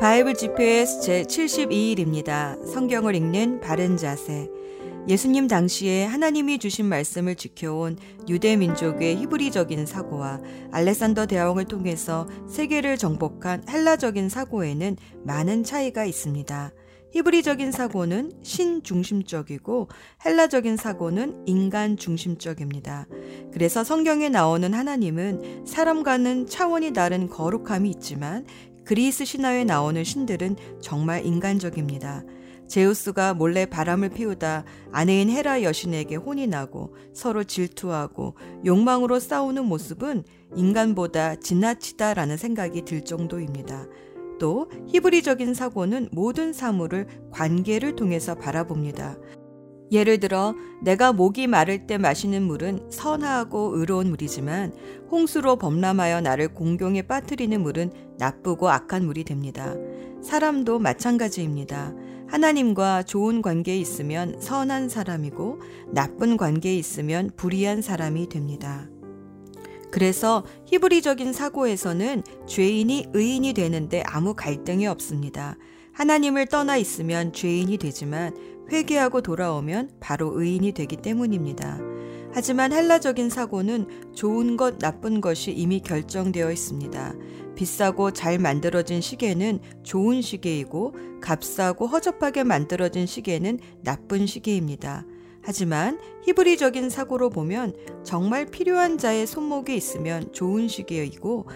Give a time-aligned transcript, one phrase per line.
[0.00, 2.64] 바이블 GPS 제 72일입니다.
[2.68, 4.48] 성경을 읽는 바른 자세.
[5.08, 7.96] 예수님 당시에 하나님이 주신 말씀을 지켜온
[8.28, 10.40] 유대 민족의 히브리적인 사고와
[10.70, 16.70] 알렉산더 대왕을 통해서 세계를 정복한 헬라적인 사고에는 많은 차이가 있습니다.
[17.10, 19.88] 히브리적인 사고는 신 중심적이고
[20.24, 23.06] 헬라적인 사고는 인간 중심적입니다.
[23.52, 28.44] 그래서 성경에 나오는 하나님은 사람과는 차원이 다른 거룩함이 있지만
[28.88, 32.24] 그리스 신화에 나오는 신들은 정말 인간적입니다.
[32.68, 40.24] 제우스가 몰래 바람을 피우다 아내인 헤라 여신에게 혼이 나고 서로 질투하고 욕망으로 싸우는 모습은
[40.56, 43.88] 인간보다 지나치다라는 생각이 들 정도입니다.
[44.40, 49.18] 또 히브리적인 사고는 모든 사물을 관계를 통해서 바라봅니다.
[49.90, 54.72] 예를 들어 내가 목이 마를 때 마시는 물은 선하고 의로운 물이지만
[55.10, 59.74] 홍수로 범람하여 나를 공경에 빠뜨리는 물은 나쁘고 악한 물이 됩니다.
[60.22, 61.94] 사람도 마찬가지입니다.
[62.28, 65.60] 하나님과 좋은 관계에 있으면 선한 사람이고
[65.92, 68.88] 나쁜 관계에 있으면 불의한 사람이 됩니다.
[69.90, 75.56] 그래서 히브리적인 사고에서는 죄인이 의인이 되는데 아무 갈등이 없습니다.
[75.94, 78.34] 하나님을 떠나 있으면 죄인이 되지만
[78.70, 81.78] 회개하고 돌아오면 바로 의인이 되기 때문입니다.
[82.32, 87.14] 하지만 헬라적인 사고는 좋은 것, 나쁜 것이 이미 결정되어 있습니다.
[87.56, 95.04] 비싸고 잘 만들어진 시계는 좋은 시계이고 값싸고 허접하게 만들어진 시계는 나쁜 시계입니다.
[95.42, 101.48] 하지만 히브리적인 사고로 보면 정말 필요한 자의 손목에 있으면 좋은 시계이고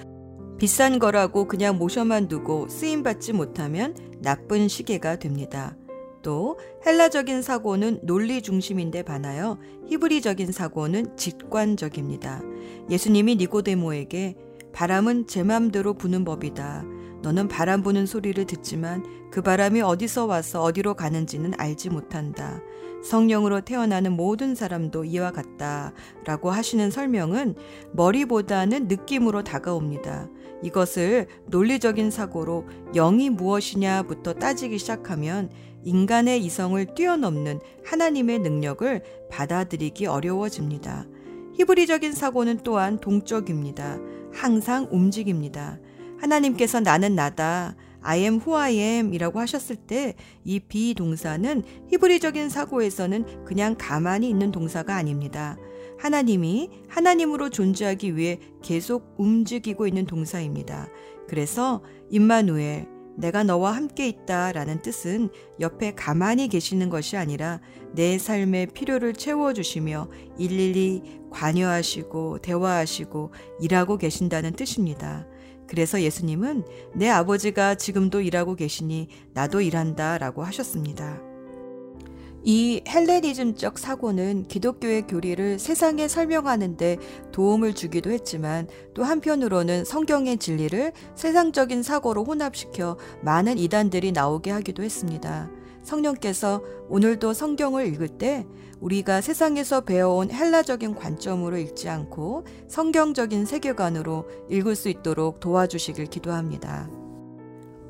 [0.59, 5.77] 비싼 거라고 그냥 모셔만 두고 쓰임받지 못하면 나쁜 시계가 됩니다.
[6.23, 12.43] 또 헬라적인 사고는 논리 중심인데 반하여 히브리적인 사고는 직관적입니다.
[12.91, 14.37] 예수님이 니고데모에게
[14.73, 16.85] 바람은 제 맘대로 부는 법이다.
[17.23, 22.61] 너는 바람 부는 소리를 듣지만 그 바람이 어디서 와서 어디로 가는지는 알지 못한다.
[23.03, 25.93] 성령으로 태어나는 모든 사람도 이와 같다.
[26.25, 27.57] 라고 하시는 설명은
[27.93, 30.29] 머리보다는 느낌으로 다가옵니다.
[30.63, 35.51] 이것을 논리적인 사고로 영이 무엇이냐부터 따지기 시작하면
[35.85, 41.07] 인간의 이성을 뛰어넘는 하나님의 능력을 받아들이기 어려워집니다.
[41.55, 43.99] 히브리적인 사고는 또한 동적입니다.
[44.33, 45.79] 항상 움직입니다.
[46.19, 47.77] 하나님께서 나는 나다.
[48.01, 54.51] I am who I am 이라고 하셨을 때 이 비동사는 히브리적인 사고에서는 그냥 가만히 있는
[54.51, 55.57] 동사가 아닙니다.
[55.99, 60.89] 하나님이 하나님으로 존재하기 위해 계속 움직이고 있는 동사입니다.
[61.29, 65.31] 그래서 임마누엘 내가 너와 함께 있다 라는 뜻은
[65.61, 67.61] 옆에 가만히 계시는 것이 아니라
[67.95, 70.09] 내 삶의 필요를 채워주시며
[70.39, 75.27] 일일이 관여하시고 대화하시고 일하고 계신다는 뜻입니다.
[75.67, 76.65] 그래서 예수님은
[76.95, 81.32] 내 아버지가 지금도 일하고 계시니 나도 일한다 라고 하셨습니다.
[82.45, 86.99] 이 헬레니즘적 사고는 기독교의 교리를 세상에 설명하는데
[87.31, 95.51] 도움을 주기도 했지만 또 한편으로는 성경의 진리를 세상적인 사고로 혼합시켜 많은 이단들이 나오게 하기도 했습니다.
[95.85, 98.47] 성령께서 오늘도 성경을 읽을 때
[98.81, 106.91] 우리가 세상에서 배워온 헬라적인 관점으로 읽지 않고 성경적인 세계관으로 읽을 수 있도록 도와주시길 기도합니다.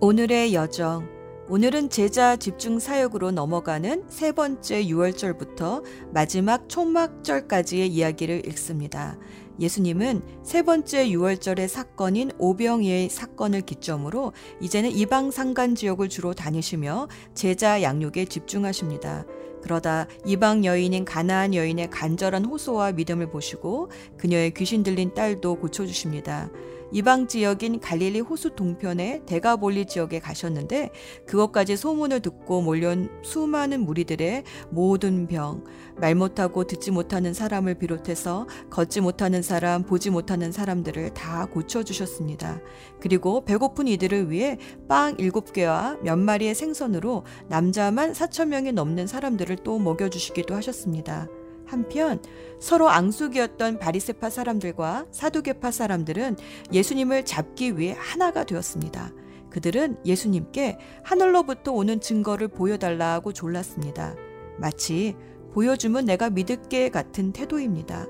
[0.01, 1.22] 오늘의 여정
[1.53, 9.19] 오늘은 제자 집중 사역으로 넘어가는 세 번째 6월절부터 마지막 초막절까지의 이야기를 읽습니다.
[9.61, 17.83] 예수님은 세 번째 6월절의 사건인 오병이의 사건을 기점으로 이제는 이방 상간 지역을 주로 다니시며 제자
[17.83, 19.27] 양육에 집중하십니다.
[19.63, 26.51] 그러다 이방 여인인 가나안 여인의 간절한 호소와 믿음을 보시고 그녀의 귀신 들린 딸도 고쳐주십니다.
[26.93, 30.91] 이방 지역인 갈릴리 호수 동편의 데가볼리 지역에 가셨는데
[31.27, 35.65] 그것까지 소문을 듣고 몰려온 수많은 무리들의 모든 병,
[35.97, 42.61] 말 못하고 듣지 못하는 사람을 비롯해서 걷지 못하는 사람, 보지 못하는 사람들을 다 고쳐주셨습니다.
[43.01, 49.57] 그리고 배고픈 이들을 위해 빵 일곱 개와 몇 마리의 생선으로 남자만 4천 명이 넘는 사람들을
[49.65, 51.29] 또 먹여주시기도 하셨습니다.
[51.73, 52.21] 한편
[52.61, 56.37] 서로 앙숙이었던 바리세파 사람들과 사두개파 사람들은
[56.73, 59.11] 예수님을 잡기 위해 하나가 되었습니다.
[59.51, 64.15] 그들은 예수님께 하늘로부터 오는 증거를 보여달라고 졸랐습니다.
[64.59, 65.17] 마치
[65.53, 68.07] 보여주면 내가 믿을게 같은 태도입니다.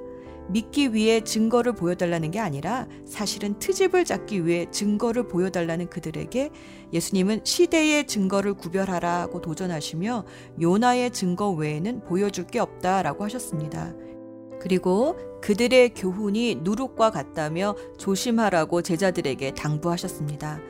[0.52, 6.50] 믿기 위해 증거를 보여달라는 게 아니라 사실은 트집을 잡기 위해 증거를 보여달라는 그들에게
[6.92, 10.24] 예수님은 시대의 증거를 구별하라고 도전하시며
[10.60, 13.94] 요나의 증거 외에는 보여줄 게 없다라고 하셨습니다.
[14.60, 20.60] 그리고 그들의 교훈이 누룩과 같다며 조심하라고 제자들에게 당부하셨습니다.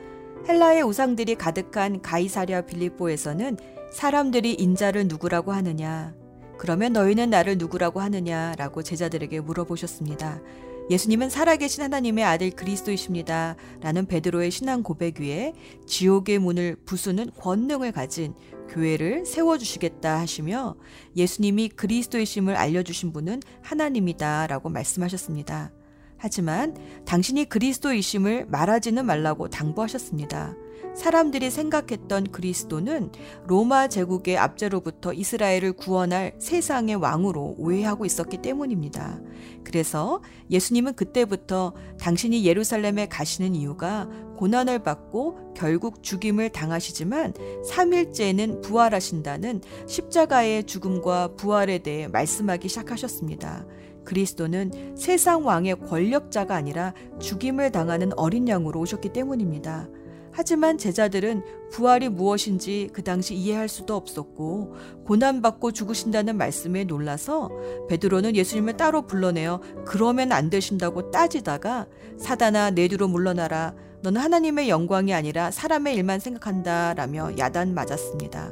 [0.47, 3.57] 헬라의 우상들이 가득한 가이사랴 빌립보에서는
[3.91, 6.22] 사람들이 인자를 누구라고 하느냐?
[6.57, 10.41] 그러면 너희는 나를 누구라고 하느냐라고 제자들에게 물어보셨습니다.
[10.89, 13.55] 예수님은 살아계신 하나님의 아들 그리스도이십니다.
[13.81, 15.53] 라는 베드로의 신앙 고백 위에
[15.85, 18.33] 지옥의 문을 부수는 권능을 가진
[18.69, 20.75] 교회를 세워주시겠다 하시며
[21.15, 25.71] 예수님이 그리스도이심을 알려주신 분은 하나님이다 라고 말씀하셨습니다.
[26.17, 30.55] 하지만 당신이 그리스도이심을 말하지는 말라고 당부하셨습니다.
[30.95, 33.11] 사람들이 생각했던 그리스도는
[33.47, 39.19] 로마 제국의 압제로부터 이스라엘을 구원할 세상의 왕으로 오해하고 있었기 때문입니다.
[39.63, 40.21] 그래서
[40.51, 44.07] 예수님은 그때부터 당신이 예루살렘에 가시는 이유가
[44.37, 47.33] 고난을 받고 결국 죽임을 당하시지만
[47.69, 53.65] 3일째는 부활하신다는 십자가의 죽음과 부활에 대해 말씀하기 시작하셨습니다.
[54.03, 59.87] 그리스도는 세상 왕의 권력자가 아니라 죽임을 당하는 어린 양으로 오셨기 때문입니다.
[60.33, 64.75] 하지만 제자들은 부활이 무엇인지 그 당시 이해할 수도 없었고
[65.05, 67.49] 고난받고 죽으신다는 말씀에 놀라서
[67.87, 71.87] 베드로는 예수님을 따로 불러내어 그러면 안 되신다고 따지다가
[72.17, 78.51] 사단아 내 뒤로 물러나라 너는 하나님의 영광이 아니라 사람의 일만 생각한다 라며 야단 맞았습니다.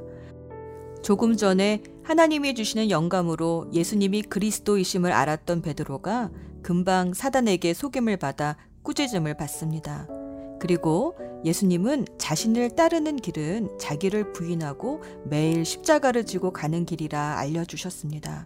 [1.02, 6.30] 조금 전에 하나님이 주시는 영감으로 예수님이 그리스도이심을 알았던 베드로가
[6.62, 10.21] 금방 사단에게 속임을 받아 꾸짖음을 받습니다.
[10.62, 18.46] 그리고 예수님은 자신을 따르는 길은 자기를 부인하고 매일 십자가를 지고 가는 길이라 알려주셨습니다.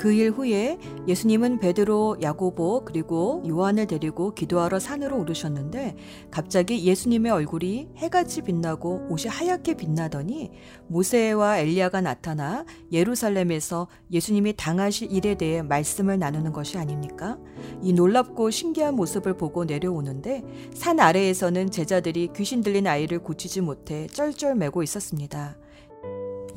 [0.00, 5.94] 그 일 후에 예수님은 베드로, 야고보 그리고 요한을 데리고 기도하러 산으로 오르셨는데
[6.30, 10.52] 갑자기 예수님의 얼굴이 해같이 빛나고 옷이 하얗게 빛나더니
[10.88, 17.38] 모세와 엘리야가 나타나 예루살렘에서 예수님이 당하실 일에 대해 말씀을 나누는 것이 아닙니까?
[17.82, 20.42] 이 놀랍고 신기한 모습을 보고 내려오는데
[20.72, 25.59] 산 아래에서는 제자들이 귀신 들린 아이를 고치지 못해 쩔쩔매고 있었습니다.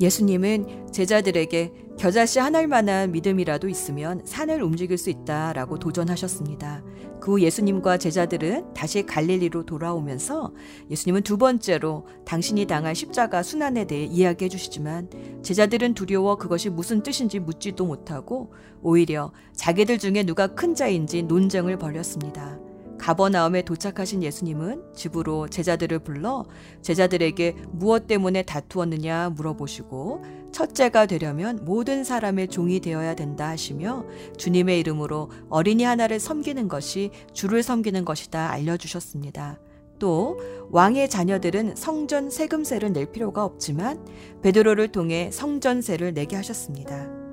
[0.00, 6.82] 예수님은 제자들에게 겨자씨 하나만한 믿음이라도 있으면 산을 움직일 수 있다라고 도전하셨습니다.
[7.24, 10.52] 그 후 예수님과 제자들은 다시 갈릴리로 돌아오면서
[10.90, 15.08] 예수님은 두 번째로 당신이 당할 십자가 순환에 대해 이야기해 주시지만
[15.42, 18.52] 제자들은 두려워 그것이 무슨 뜻인지 묻지도 못하고
[18.82, 22.58] 오히려 자기들 중에 누가 큰 자인지 논쟁을 벌였습니다.
[23.04, 26.46] 가버나움에 도착하신 예수님은 집으로 제자들을 불러
[26.80, 34.06] 제자들에게 무엇 때문에 다투었느냐 물어보시고 첫째가 되려면 모든 사람의 종이 되어야 된다 하시며
[34.38, 39.60] 주님의 이름으로 어린이 하나를 섬기는 것이 주를 섬기는 것이다 알려주셨습니다.
[39.98, 40.40] 또
[40.70, 44.02] 왕의 자녀들은 성전 세금세를 낼 필요가 없지만
[44.40, 47.23] 베드로를 통해 성전세를 내게 하셨습니다.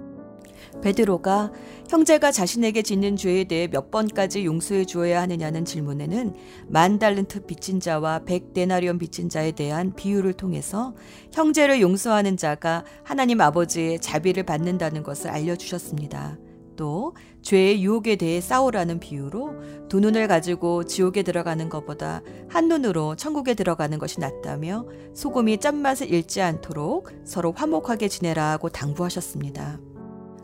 [0.82, 1.52] 베드로가
[1.90, 6.34] 형제가 자신에게 짓는 죄에 대해 몇 번까지 용서해 주어야 하느냐는 질문에는
[6.68, 10.96] 만 달란트 빚진 자와 백 데나리온 빚진 자에 대한 비유를 통해서
[11.34, 16.38] 형제를 용서하는 자가 하나님 아버지의 자비를 받는다는 것을 알려주셨습니다.
[16.76, 23.54] 또 죄의 유혹에 대해 싸우라는 비유로 두 눈을 가지고 지옥에 들어가는 것보다 한 눈으로 천국에
[23.54, 29.91] 들어가는 것이 낫다며 소금이 짠맛을 잃지 않도록 서로 화목하게 지내라고 당부하셨습니다.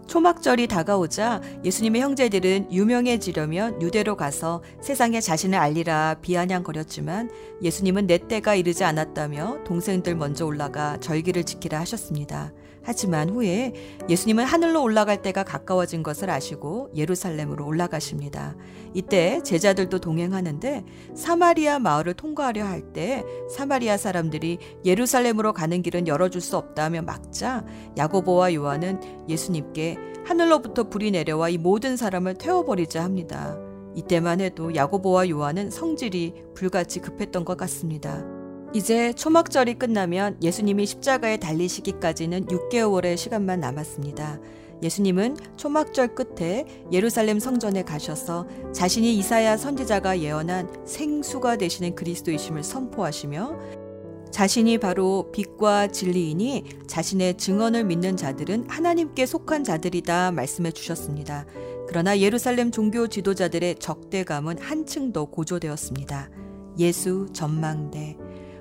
[0.07, 7.29] 초막절이 다가오자 예수님의 형제들은 유명해지려면 유대로 가서 세상에 자신을 알리라 비아냥거렸지만
[7.61, 12.53] 예수님은 내 때가 이르지 않았다며 동생들 먼저 올라가 절기를 지키라 하셨습니다.
[12.87, 13.73] 하지만 후에
[14.07, 18.55] 예수님은 하늘로 올라갈 때가 가까워진 것을 아시고 예루살렘으로 올라가십니다.
[18.93, 26.55] 이때 제자들도 동행하는데 사마리아 마을을 통과하려 할 때 사마리아 사람들이 예루살렘으로 가는 길은 열어줄 수
[26.55, 27.65] 없다며 막자
[27.97, 33.57] 야고보와 요한은 예수님께 하늘로부터 불이 내려와 이 모든 사람을 태워버리자 합니다.
[33.95, 38.36] 이때만 해도 야고보와 요한은 성질이 불같이 급했던 것 같습니다.
[38.73, 44.39] 이제 초막절이 끝나면 예수님이 십자가에 달리시기까지는 6개월의 시간만 남았습니다.
[44.83, 53.87] 예수님은 초막절 끝에 예루살렘 성전에 가셔서 자신이 이사야 선지자가 예언한 생수가 되시는 그리스도이심을 선포하시며
[54.31, 61.45] 자신이 바로 빛과 진리이니 자신의 증언을 믿는 자들은 하나님께 속한 자들이다 말씀해 주셨습니다.
[61.87, 66.29] 그러나 예루살렘 종교 지도자들의 적대감은 한층 더 고조되었습니다.
[66.77, 68.17] 예수 전망대.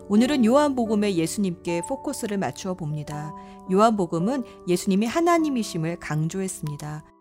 [0.08, 3.34] 오늘은 요한복음의 예수님께 포커스를 맞추어 봅니다.
[3.72, 7.15] 요한복음은 예수님이 하나님이심을 강조했습니다.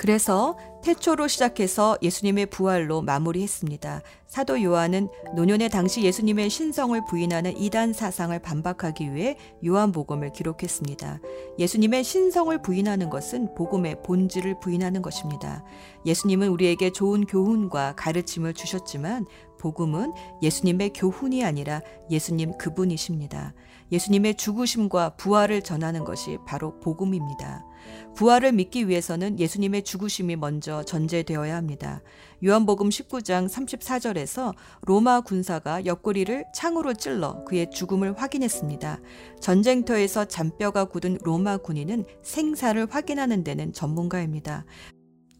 [0.00, 4.00] 그래서 태초로 시작해서 예수님의 부활로 마무리했습니다.
[4.26, 11.20] 사도 요한은 노년의 당시 예수님의 신성을 부인하는 이단 사상을 반박하기 위해 요한복음을 기록했습니다.
[11.58, 15.66] 예수님의 신성을 부인하는 것은 복음의 본질을 부인하는 것입니다.
[16.06, 19.26] 예수님은 우리에게 좋은 교훈과 가르침을 주셨지만
[19.58, 23.52] 복음은 예수님의 교훈이 아니라 예수님 그분이십니다.
[23.92, 27.66] 예수님의 죽으심과 부활을 전하는 것이 바로 복음입니다.
[28.14, 32.02] 부활을 믿기 위해서는 예수님의 죽으심이 먼저 전제되어야 합니다.
[32.44, 39.00] 요한복음 19장 34절에서 로마 군사가 옆구리를 창으로 찔러 그의 죽음을 확인했습니다.
[39.40, 44.64] 전쟁터에서 잔뼈가 굳은 로마 군인은 생사를 확인하는 데는 전문가입니다.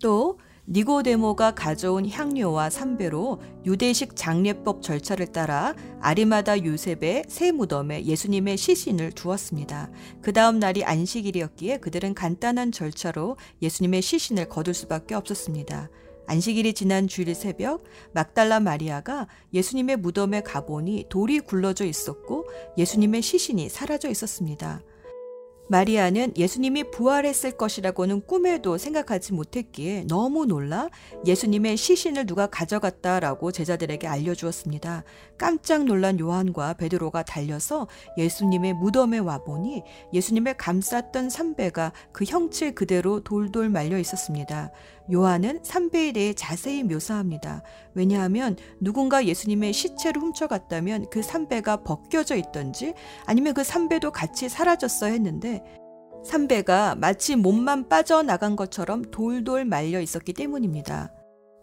[0.02, 0.38] 또
[0.72, 9.90] 니고데모가 가져온 향료와 삼배로 유대식 장례법 절차를 따라 아리마다 요셉의 새 무덤에 예수님의 시신을 두었습니다.
[10.22, 15.90] 그 다음 날이 안식일이었기에 그들은 간단한 절차로 예수님의 시신을 거둘 수밖에 없었습니다.
[16.28, 22.46] 안식일이 지난 주일 새벽 막달라 마리아가 예수님의 무덤에 가보니 돌이 굴러져 있었고
[22.78, 24.82] 예수님의 시신이 사라져 있었습니다.
[25.70, 30.88] 마리아는 예수님이 부활했을 것이라고는 꿈에도 생각하지 못했기에 너무 놀라
[31.24, 35.04] 예수님의 시신을 누가 가져갔다라고 제자들에게 알려주었습니다.
[35.40, 39.82] 깜짝 놀란 요한과 베드로가 달려서 예수님의 무덤에 와보니
[40.12, 44.70] 예수님을 감쌌던 삼배가 그 형체 그대로 돌돌 말려 있었습니다.
[45.11, 47.62] 요한은 삼배에 대해 자세히 묘사합니다.
[47.94, 52.92] 왜냐하면 누군가 예수님의 시체를 훔쳐갔다면 그 삼배가 벗겨져 있던지
[53.25, 55.64] 아니면 그 삼배도 같이 사라졌어야 했는데
[56.23, 61.14] 삼배가 마치 몸만 빠져나간 것처럼 돌돌 말려 있었기 때문입니다.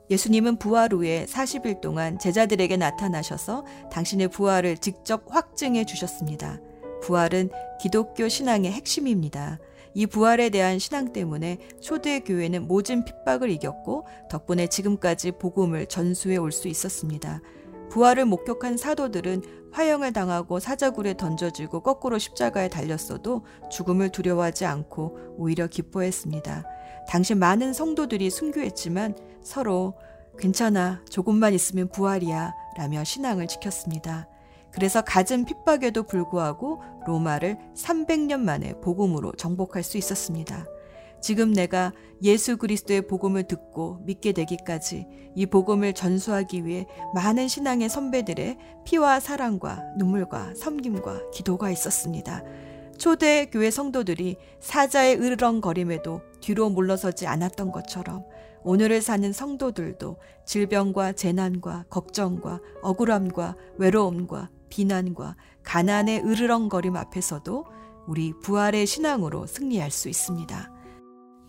[0.10, 6.60] 예수님은 부활 후에 40일 동안 제자들에게 나타나셔서 당신의 부활을 직접 확증해 주셨습니다.
[7.02, 7.50] 부활은
[7.82, 9.60] 기독교 신앙의 핵심입니다.
[9.94, 16.52] 이 부활에 대한 신앙 때문에 초대 교회는 모진 핍박을 이겼고 덕분에 지금까지 복음을 전수해 올
[16.52, 17.42] 수 있었습니다.
[17.90, 26.66] 부활을 목격한 사도들은 화형을 당하고 사자굴에 던져지고 거꾸로 십자가에 달렸어도 죽음을 두려워하지 않고 오히려 기뻐했습니다.
[27.08, 29.16] 당시 많은 성도들이 순교했지만
[29.48, 29.94] 서로
[30.38, 34.28] 괜찮아, 조금만 있으면 부활이야 라며 신앙을 지켰습니다.
[34.72, 40.66] 그래서 갖은 핍박에도 불구하고 로마를 300년 만에 복음으로 정복할 수 있었습니다.
[41.22, 46.86] 지금 내가 예수 그리스도의 복음을 듣고 믿게 되기까지 이 복음을 전수하기 위해
[47.16, 52.44] 많은 신앙의 선배들의 피와 사랑과 눈물과 섬김과 기도가 있었습니다.
[52.98, 58.26] 초대 교회 성도들이 사자의 으르렁거림에도 뒤로 물러서지 않았던 것처럼
[58.64, 67.66] 오늘을 사는 성도들도 질병과 재난과 걱정과 억울함과 외로움과 비난과 가난의 으르렁거림 앞에서도
[68.08, 70.72] 우리 부활의 신앙으로 승리할 수 있습니다.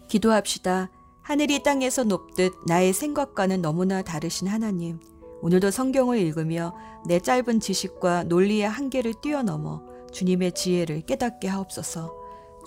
[0.08, 0.90] 기도합시다.
[1.22, 4.98] 하늘이 땅에서 높듯 나의 생각과는 너무나 다르신 하나님.
[5.40, 6.74] 오늘도 성경을 읽으며
[7.06, 12.14] 내 짧은 지식과 논리의 한계를 뛰어넘어 주님의 지혜를 깨닫게 하옵소서.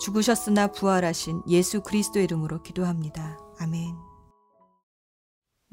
[0.00, 3.38] 죽으셨으나 부활하신 예수 그리스도의 이름으로 기도합니다.
[3.58, 4.11] 아멘.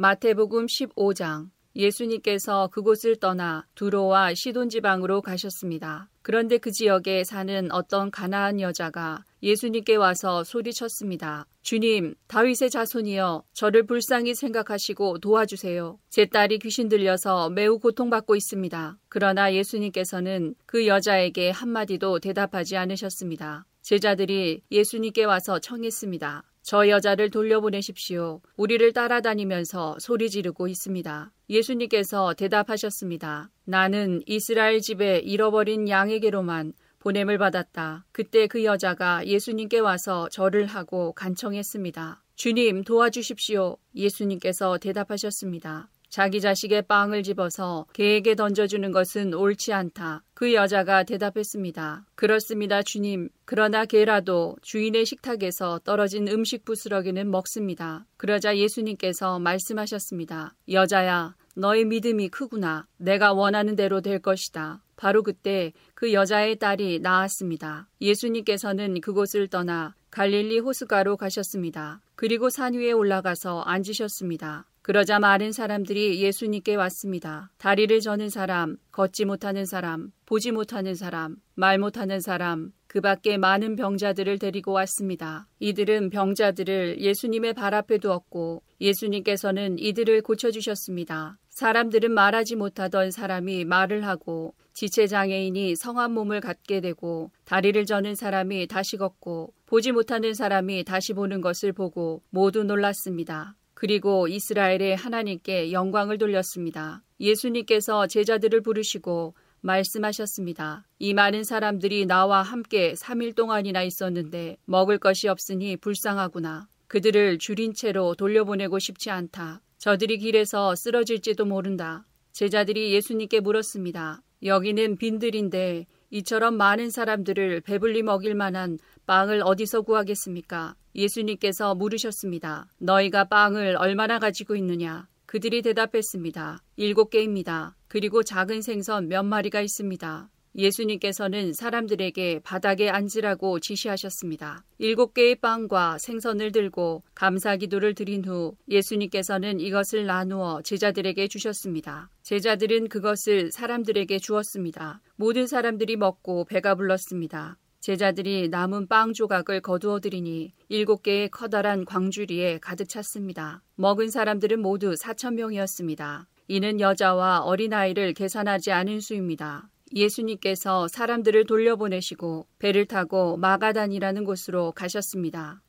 [0.02, 6.08] 마태복음 15장 예수님께서 그곳을 떠나 두로와 시돈 지방으로 가셨습니다.
[6.22, 11.48] 그런데 그 지역에 사는 어떤 가나안 여자가 예수님께 와서 소리쳤습니다.
[11.64, 16.00] 주님, 다윗의 자손이여, 저를 불쌍히 생각하시고 도와주세요.
[16.10, 18.98] 제 딸이 귀신 들려서 매우 고통받고 있습니다.
[19.10, 23.66] 그러나 예수님께서는 그 여자에게 한마디도 대답하지 않으셨습니다.
[23.82, 26.44] 제자들이 예수님께 와서 청했습니다.
[26.70, 28.42] 저 여자를 돌려보내십시오.
[28.56, 31.32] 우리를 따라다니면서 소리 지르고 있습니다.
[31.50, 33.50] 예수님께서 대답하셨습니다.
[33.66, 38.06] 나는 이스라엘 집에 잃어버린 양에게로만 보냄을 받았다.
[38.12, 42.24] 그때 그 여자가 예수님께 와서 절을 하고 간청했습니다.
[42.36, 43.78] 주님 도와주십시오.
[43.96, 45.90] 예수님께서 대답하셨습니다.
[46.10, 50.24] 자기 자식의 빵을 집어서 개에게 던져주는 것은 옳지 않다.
[50.34, 52.06] 그 여자가 대답했습니다.
[52.16, 53.30] 그렇습니다, 주님.
[53.46, 58.06] 그러나 개라도 주인의 식탁에서 떨어진 음식 부스러기는 먹습니다.
[58.18, 60.56] 그러자 예수님께서 말씀하셨습니다.
[60.72, 62.88] 여자야, 너의 믿음이 크구나.
[62.98, 64.82] 내가 원하는 대로 될 것이다.
[64.96, 67.88] 바로 그때 그 여자의 딸이 나았습니다.
[68.02, 72.02] 예수님께서는 그곳을 떠나 갈릴리 호수가로 가셨습니다.
[72.16, 74.66] 그리고 산 위에 올라가서 앉으셨습니다.
[74.90, 77.52] 그러자 많은 사람들이 예수님께 왔습니다.
[77.60, 83.76] 다리를 저는 사람, 걷지 못하는 사람, 보지 못하는 사람, 말 못하는 사람, 그 밖에 많은
[83.76, 85.48] 병자들을 데리고 왔습니다.
[85.60, 91.38] 이들은 병자들을 예수님의 발 앞에 두었고 예수님께서는 이들을 고쳐주셨습니다.
[91.50, 98.98] 사람들은 말하지 못하던 사람이 말을 하고 지체장애인이 성한 몸을 갖게 되고 다리를 저는 사람이 다시
[98.98, 103.56] 걷고 보지 못하는 사람이 다시 보는 것을 보고 모두 놀랐습니다.
[103.80, 107.02] 그리고 이스라엘의 하나님께 영광을 돌렸습니다.
[107.22, 110.86] 예수님께서 제자들을 부르시고 말씀하셨습니다.
[111.00, 116.68] 이 많은 사람들이 나와 함께 3일 동안이나 있었는데 먹을 것이 없으니 불쌍하구나.
[116.88, 119.62] 그들을 줄인 채로 돌려보내고 싶지 않다.
[119.78, 122.06] 저들이 길에서 쓰러질지도 모른다.
[122.34, 124.22] 제자들이 예수님께 물었습니다.
[124.44, 130.76] 여기는 빈들인데 이처럼 많은 사람들을 배불리 먹일 만한 빵을 어디서 구하겠습니까?
[130.96, 132.68] 예수님께서 물으셨습니다.
[132.80, 135.08] 너희가 빵을 얼마나 가지고 있느냐?
[135.26, 136.64] 그들이 대답했습니다.
[136.78, 137.76] 일곱 개입니다.
[137.88, 140.30] 그리고 작은 생선 몇 마리가 있습니다.
[140.60, 144.66] 예수님께서는 사람들에게 바닥에 앉으라고 지시하셨습니다.
[144.78, 152.10] 일곱 개의 빵과 생선을 들고 감사 기도를 드린 후 예수님께서는 이것을 나누어 제자들에게 주셨습니다.
[152.24, 155.02] 제자들은 그것을 사람들에게 주었습니다.
[155.16, 157.58] 모든 사람들이 먹고 배가 불렀습니다.
[157.80, 163.64] 제자들이 남은 빵 조각을 거두어 드리니 일곱 개의 커다란 광주리에 가득 찼습니다.
[163.76, 166.28] 먹은 사람들은 모두 사천 명이었습니다.
[166.50, 169.70] 이는 여자와 어린아이를 계산하지 않은 수입니다.
[169.96, 175.62] 예수님께서 사람들을 돌려보내시고 배를 타고 마가단이라는 곳으로 가셨습니다.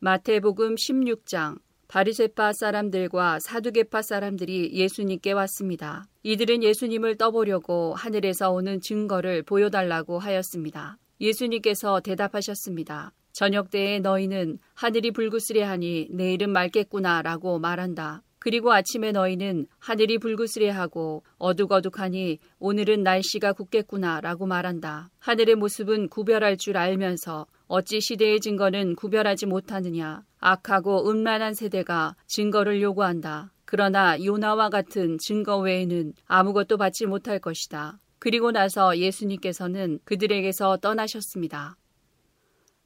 [0.00, 1.58] 마태복음 16장
[1.88, 6.06] 바리세파 사람들과 사두개파 사람들이 예수님께 왔습니다.
[6.24, 10.98] 이들은 예수님을 떠보려고 하늘에서 오는 증거를 보여달라고 하였습니다.
[11.20, 13.12] 예수님께서 대답하셨습니다.
[13.32, 18.22] 저녁 때에 너희는 하늘이 불구스레하니 내일은 맑겠구나라고 말한다.
[18.46, 25.10] 그리고 아침에 너희는 하늘이 불구스레하고 어둑어둑하니 오늘은 날씨가 굳겠구나 라고 말한다.
[25.18, 30.22] 하늘의 모습은 구별할 줄 알면서 어찌 시대의 증거는 구별하지 못하느냐.
[30.38, 33.52] 악하고 음란한 세대가 증거를 요구한다.
[33.64, 37.98] 그러나 요나와 같은 증거 외에는 아무것도 받지 못할 것이다.
[38.20, 41.76] 그리고 나서 예수님께서는 그들에게서 떠나셨습니다.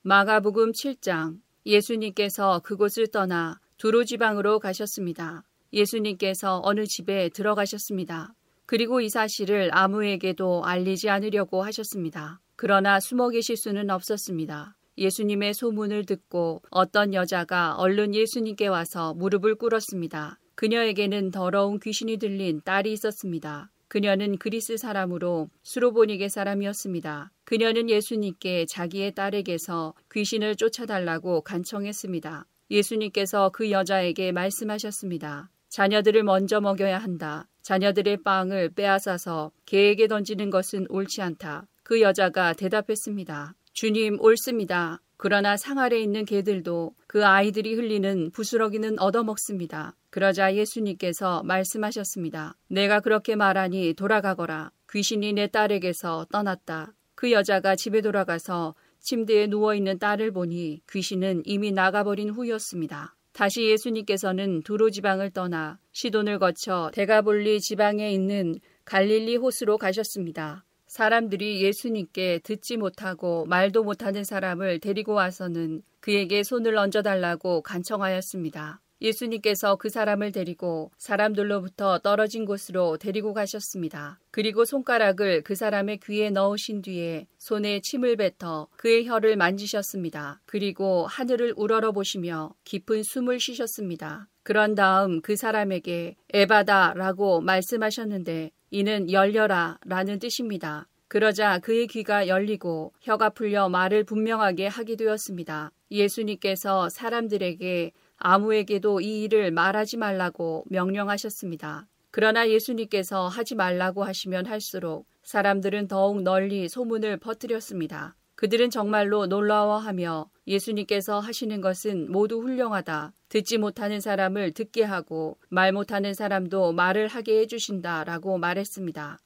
[0.00, 1.36] 마가복음 7장
[1.66, 5.44] 예수님께서 그곳을 떠나 두로 지방으로 가셨습니다.
[5.72, 8.34] 예수님께서 어느 집에 들어가셨습니다.
[8.66, 12.40] 그리고 이 사실을 아무에게도 알리지 않으려고 하셨습니다.
[12.56, 14.76] 그러나 숨어 계실 수는 없었습니다.
[14.98, 20.38] 예수님의 소문을 듣고 어떤 여자가 얼른 예수님께 와서 무릎을 꿇었습니다.
[20.54, 23.70] 그녀에게는 더러운 귀신이 들린 딸이 있었습니다.
[23.88, 27.32] 그녀는 그리스 사람으로 수로보니게 사람이었습니다.
[27.44, 32.46] 그녀는 예수님께 자기의 딸에게서 귀신을 쫓아달라고 간청했습니다.
[32.70, 35.50] 예수님께서 그 여자에게 말씀하셨습니다.
[35.70, 37.46] 자녀들을 먼저 먹여야 한다.
[37.62, 41.66] 자녀들의 빵을 빼앗아서 개에게 던지는 것은 옳지 않다.
[41.84, 43.54] 그 여자가 대답했습니다.
[43.72, 45.00] 주님, 옳습니다.
[45.16, 49.94] 그러나 상 아래 있는 개들도 그 아이들이 흘리는 부스러기는 얻어먹습니다.
[50.10, 52.56] 그러자 예수님께서 말씀하셨습니다.
[52.68, 54.72] 내가 그렇게 말하니 돌아가거라.
[54.90, 56.94] 귀신이 내 딸에게서 떠났다.
[57.14, 63.14] 그 여자가 집에 돌아가서 침대에 누워있는 딸을 보니 귀신은 이미 나가버린 후였습니다.
[63.40, 70.66] 다시 예수님께서는 두로 지방을 떠나 시돈을 거쳐 대가볼리 지방에 있는 갈릴리 호수로 가셨습니다.
[70.86, 78.82] 사람들이 예수님께 듣지 못하고 말도 못하는 사람을 데리고 와서는 그에게 손을 얹어달라고 간청하였습니다.
[79.00, 84.18] 예수님께서 그 사람을 데리고 사람들로부터 떨어진 곳으로 데리고 가셨습니다.
[84.30, 90.40] 그리고 손가락을 그 사람의 귀에 넣으신 뒤에 손에 침을 뱉어 그의 혀를 만지셨습니다.
[90.46, 94.28] 그리고 하늘을 우러러 보시며 깊은 숨을 쉬셨습니다.
[94.42, 100.86] 그런 다음 그 사람에게 에바다라고 말씀하셨는데 이는 열려라 라는 뜻입니다.
[101.08, 105.72] 그러자 그의 귀가 열리고 혀가 풀려 말을 분명하게 하게 되었습니다.
[105.90, 111.88] 예수님께서 사람들에게 아무에게도 이 일을 말하지 말라고 명령하셨습니다.
[112.10, 118.16] 그러나 예수님께서 하지 말라고 하시면 할수록 사람들은 더욱 널리 소문을 퍼뜨렸습니다.
[118.34, 123.12] 그들은 정말로 놀라워하며 예수님께서 하시는 것은 모두 훌륭하다.
[123.28, 129.18] 듣지 못하는 사람을 듣게 하고 말 못하는 사람도 말을 하게 해주신다 라고 말했습니다.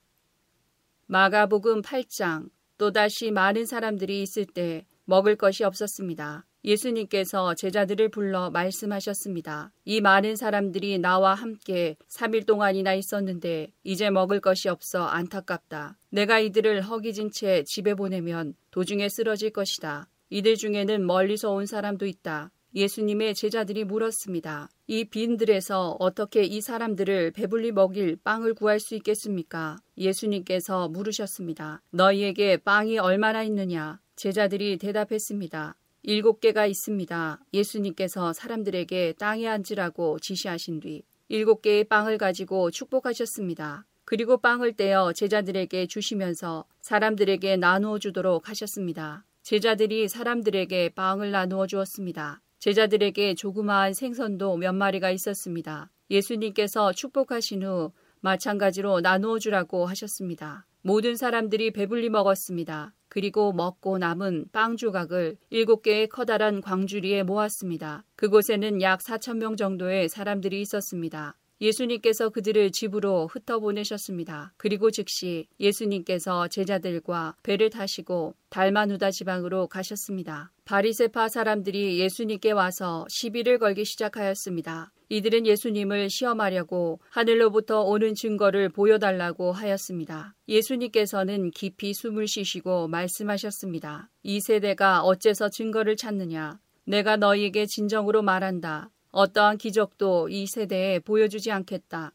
[1.07, 6.47] 마가복음 8장 또다시 많은 사람들이 있을 때 먹을 것이 없었습니다.
[6.65, 9.71] 예수님께서 제자들을 불러 말씀하셨습니다.
[9.85, 15.99] 이 많은 사람들이 나와 함께 3일 동안이나 있었는데 이제 먹을 것이 없어 안타깝다.
[16.11, 20.09] 내가 이들을 허기진 채 집에 보내면 도중에 쓰러질 것이다.
[20.31, 22.51] 이들 중에는 멀리서 온 사람도 있다.
[22.75, 24.69] 예수님의 제자들이 물었습니다.
[24.89, 29.77] 이 빈들에서 어떻게 이 사람들을 배불리 먹일 빵을 구할 수 있겠습니까?
[29.97, 31.83] 예수님께서 물으셨습니다.
[31.91, 34.01] 너희에게 빵이 얼마나 있느냐?
[34.17, 35.77] 제자들이 대답했습니다.
[36.03, 37.41] 일곱 개가 있습니다.
[37.53, 43.87] 예수님께서 사람들에게 땅에 앉으라고 지시하신 뒤 일곱 개의 빵을 가지고 축복하셨습니다.
[44.05, 49.25] 그리고 빵을 떼어 제자들에게 주시면서 사람들에게 나누어 주도록 하셨습니다.
[49.43, 52.41] 제자들이 사람들에게 빵을 나누어 주었습니다.
[52.59, 55.91] 제자들에게 조그마한 생선도 몇 마리가 있었습니다.
[56.11, 60.67] 예수님께서 축복하신 후 마찬가지로 나누어 주라고 하셨습니다.
[60.87, 62.93] 모든 사람들이 배불리 먹었습니다.
[63.09, 68.05] 그리고 먹고 남은 빵 조각을 일곱 개의 커다란 광주리에 모았습니다.
[68.17, 71.39] 그곳에는 약 4천 명 정도의 사람들이 있었습니다.
[71.65, 74.53] 예수님께서 그들을 집으로 흩어보내셨습니다.
[74.59, 80.53] 그리고 즉시 예수님께서 제자들과 배를 타시고 달마누다 지방으로 가셨습니다.
[80.67, 84.93] 바리세파 사람들이 예수님께 와서 시비를 걸기 시작하였습니다.
[85.09, 90.35] 이들은 예수님을 시험하려고 하늘로부터 오는 증거를 보여달라고 하였습니다.
[90.49, 94.11] 예수님께서는 깊이 숨을 쉬시고 말씀하셨습니다.
[94.23, 96.59] 이 세대가 어째서 증거를 찾느냐?
[96.87, 98.91] 내가 너희에게 진정으로 말한다.
[99.15, 102.13] 어떠한 기적도 이 세대에 보여주지 않겠다.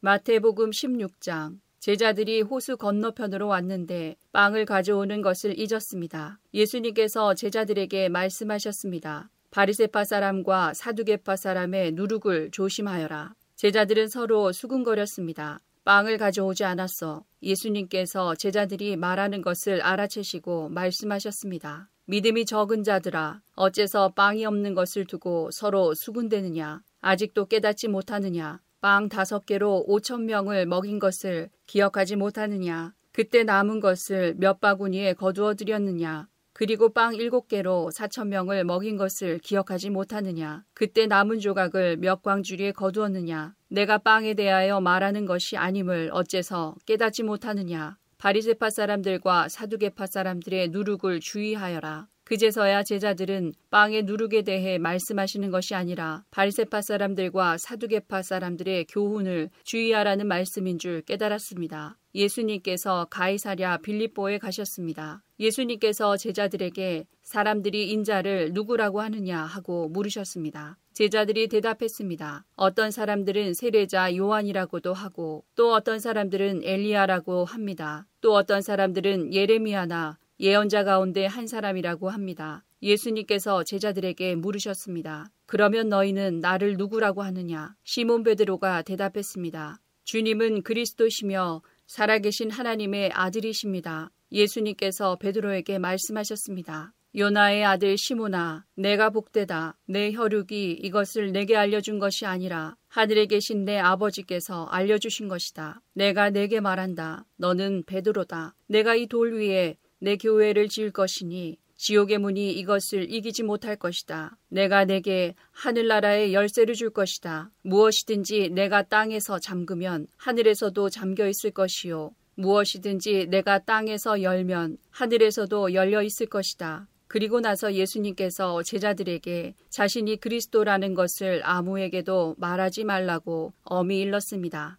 [0.00, 6.40] 마태복음 16장 제자들이 호수 건너편으로 왔는데 빵을 가져오는 것을 잊었습니다.
[6.52, 9.30] 예수님께서 제자들에게 말씀하셨습니다.
[9.52, 13.34] 바리세파 사람과 사두개파 사람의 누룩을 조심하여라.
[13.54, 15.60] 제자들은 서로 수군거렸습니다.
[15.84, 17.24] 빵을 가져오지 않았어.
[17.40, 21.88] 예수님께서 제자들이 말하는 것을 알아채시고 말씀하셨습니다.
[22.10, 26.80] 믿음이 적은 자들아, 어째서 빵이 없는 것을 두고 서로 수군대느냐?
[27.02, 28.60] 아직도 깨닫지 못하느냐?
[28.80, 32.94] 빵 다섯 개로 오천 명을 먹인 것을 기억하지 못하느냐?
[33.12, 36.28] 그때 남은 것을 몇 바구니에 거두어 드렸느냐?
[36.54, 40.64] 그리고 빵 일곱 개로 사천 명을 먹인 것을 기억하지 못하느냐?
[40.72, 43.54] 그때 남은 조각을 몇 광주리에 거두었느냐?
[43.68, 47.98] 내가 빵에 대하여 말하는 것이 아님을 어째서 깨닫지 못하느냐?
[48.18, 52.08] 바리세파 사람들과 사두개파 사람들의 누룩을 주의하여라.
[52.24, 60.80] 그제서야 제자들은 빵의 누룩에 대해 말씀하시는 것이 아니라 바리세파 사람들과 사두개파 사람들의 교훈을 주의하라는 말씀인
[60.80, 61.96] 줄 깨달았습니다.
[62.12, 65.22] 예수님께서 가이사랴 빌립보에 가셨습니다.
[65.38, 70.76] 예수님께서 제자들에게 사람들이 인자를 누구라고 하느냐 하고 물으셨습니다.
[70.98, 72.44] 제자들이 대답했습니다.
[72.56, 78.08] 어떤 사람들은 세례자 요한이라고도 하고 또 어떤 사람들은 엘리야라고 합니다.
[78.20, 82.64] 또 어떤 사람들은 예레미야나 예언자 가운데 한 사람이라고 합니다.
[82.82, 85.30] 예수님께서 제자들에게 물으셨습니다.
[85.46, 87.76] 그러면 너희는 나를 누구라고 하느냐?
[87.84, 89.80] 시몬 베드로가 대답했습니다.
[90.02, 94.10] 주님은 그리스도시며 살아계신 하나님의 아들이십니다.
[94.32, 96.92] 예수님께서 베드로에게 말씀하셨습니다.
[97.18, 103.76] 요나의 아들 시모나 내가 복되다 내 혈육이 이것을 내게 알려준 것이 아니라 하늘에 계신 내
[103.76, 105.82] 아버지께서 알려주신 것이다.
[105.94, 107.24] 내가 내게 말한다.
[107.36, 108.54] 너는 베드로다.
[108.68, 114.38] 내가 이 돌 위에 내 교회를 지을 것이니 지옥의 문이 이것을 이기지 못할 것이다.
[114.48, 117.50] 내가 내게 하늘나라의 열쇠를 줄 것이다.
[117.62, 122.12] 무엇이든지 내가 땅에서 잠그면 하늘에서도 잠겨 있을 것이요.
[122.36, 126.86] 무엇이든지 내가 땅에서 열면 하늘에서도 열려 있을 것이다.
[127.08, 134.78] 그리고 나서 예수님께서 제자들에게 자신이 그리스도라는 것을 아무에게도 말하지 말라고 엄히 일렀습니다.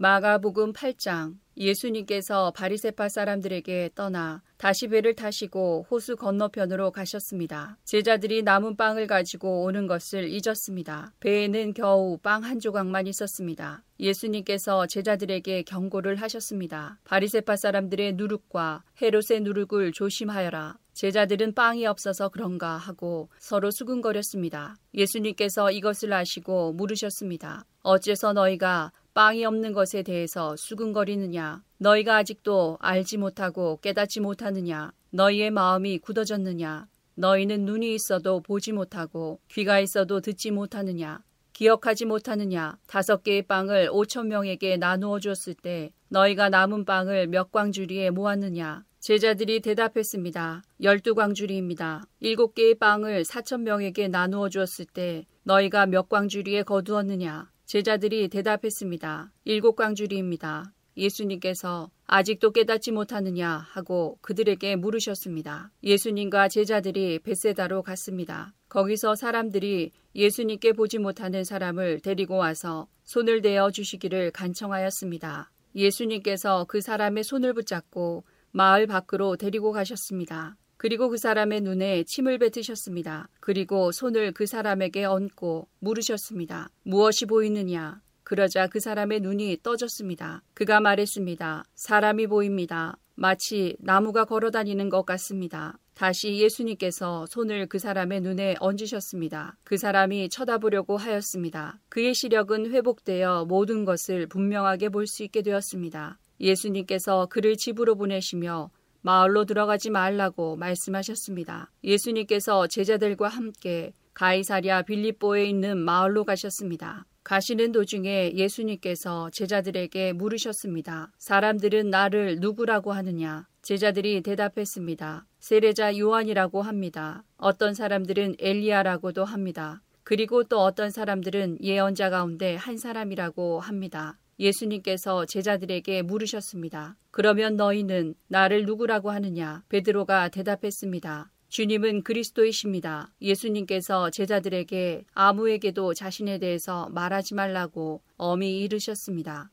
[0.00, 7.78] 마가복음 8장 예수님께서 바리세파 사람들에게 떠나 다시 배를 타시고 호수 건너편으로 가셨습니다.
[7.84, 11.14] 제자들이 남은 빵을 가지고 오는 것을 잊었습니다.
[11.18, 13.82] 배에는 겨우 빵 한 조각만 있었습니다.
[13.98, 17.00] 예수님께서 제자들에게 경고를 하셨습니다.
[17.02, 20.78] 바리세파 사람들의 누룩과 헤롯의 누룩을 조심하여라.
[20.94, 24.76] 제자들은 빵이 없어서 그런가 하고 서로 수근거렸습니다.
[24.94, 27.64] 예수님께서 이것을 아시고 물으셨습니다.
[27.82, 31.64] 어째서 너희가 빵이 없는 것에 대해서 수근거리느냐?
[31.78, 34.92] 너희가 아직도 알지 못하고 깨닫지 못하느냐?
[35.10, 36.86] 너희의 마음이 굳어졌느냐?
[37.16, 41.24] 너희는 눈이 있어도 보지 못하고 귀가 있어도 듣지 못하느냐?
[41.52, 42.78] 기억하지 못하느냐?
[42.86, 48.84] 다섯 개의 빵을 오천 명에게 나누어 줬을 때 너희가 남은 빵을 몇 광주리에 모았느냐?
[49.00, 50.62] 제자들이 대답했습니다.
[50.80, 52.04] 열두 광주리입니다.
[52.20, 57.50] 일곱 개의 빵을 사천 명에게 나누어 주었을 때 너희가 몇 광주리에 거두었느냐?
[57.68, 59.30] 제자들이 대답했습니다.
[59.44, 60.72] 일곱 광주리입니다.
[60.96, 65.70] 예수님께서 아직도 깨닫지 못하느냐 하고 그들에게 물으셨습니다.
[65.82, 68.54] 예수님과 제자들이 베세다로 갔습니다.
[68.70, 75.50] 거기서 사람들이 예수님께 보지 못하는 사람을 데리고 와서 손을 대어 주시기를 간청하였습니다.
[75.76, 80.56] 예수님께서 그 사람의 손을 붙잡고 마을 밖으로 데리고 가셨습니다.
[80.78, 83.28] 그리고 그 사람의 눈에 침을 뱉으셨습니다.
[83.40, 86.70] 그리고 손을 그 사람에게 얹고 물으셨습니다.
[86.84, 88.00] 무엇이 보이느냐?
[88.22, 90.42] 그러자 그 사람의 눈이 떠졌습니다.
[90.54, 91.64] 그가 말했습니다.
[91.74, 92.96] 사람이 보입니다.
[93.16, 95.78] 마치 나무가 걸어 다니는 것 같습니다.
[95.94, 99.56] 다시 예수님께서 손을 그 사람의 눈에 얹으셨습니다.
[99.64, 101.80] 그 사람이 쳐다보려고 하였습니다.
[101.88, 106.20] 그의 시력은 회복되어 모든 것을 분명하게 볼 수 있게 되었습니다.
[106.38, 111.70] 예수님께서 그를 집으로 보내시며 마을로 들어가지 말라고 말씀하셨습니다.
[111.84, 117.06] 예수님께서 제자들과 함께 가이사랴 빌립보에 있는 마을로 가셨습니다.
[117.22, 121.12] 가시는 도중에 예수님께서 제자들에게 물으셨습니다.
[121.18, 123.46] 사람들은 나를 누구라고 하느냐?
[123.60, 125.26] 제자들이 대답했습니다.
[125.38, 127.22] 세례자 요한이라고 합니다.
[127.36, 129.82] 어떤 사람들은 엘리야라고도 합니다.
[130.04, 134.18] 그리고 또 어떤 사람들은 예언자 가운데 한 사람이라고 합니다.
[134.38, 136.96] 예수님께서 제자들에게 물으셨습니다.
[137.10, 139.64] 그러면 너희는 나를 누구라고 하느냐?
[139.68, 141.30] 베드로가 대답했습니다.
[141.48, 143.10] 주님은 그리스도이십니다.
[143.22, 149.50] 예수님께서 제자들에게 아무에게도 자신에 대해서 말하지 말라고 엄히 이르셨습니다.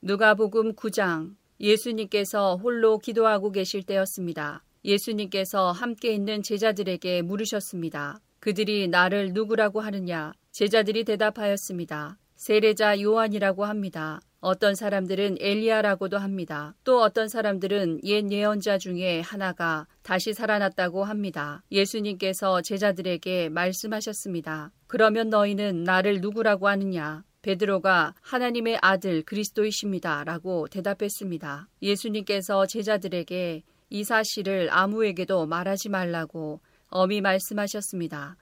[0.00, 4.64] 누가복음 9장 예수님께서 홀로 기도하고 계실 때였습니다.
[4.84, 8.20] 예수님께서 함께 있는 제자들에게 물으셨습니다.
[8.38, 10.32] 그들이 나를 누구라고 하느냐?
[10.52, 12.16] 제자들이 대답하였습니다.
[12.40, 14.18] 세례자 요한이라고 합니다.
[14.40, 16.74] 어떤 사람들은 엘리야라고도 합니다.
[16.84, 21.62] 또 어떤 사람들은 옛 예언자 중에 하나가 다시 살아났다고 합니다.
[21.70, 24.72] 예수님께서 제자들에게 말씀하셨습니다.
[24.86, 27.24] 그러면 너희는 나를 누구라고 하느냐?
[27.42, 30.24] 베드로가 하나님의 아들 그리스도이십니다.
[30.24, 31.68] 라고 대답했습니다.
[31.82, 38.38] 예수님께서 제자들에게 이 사실을 아무에게도 말하지 말라고 엄히 말씀하셨습니다.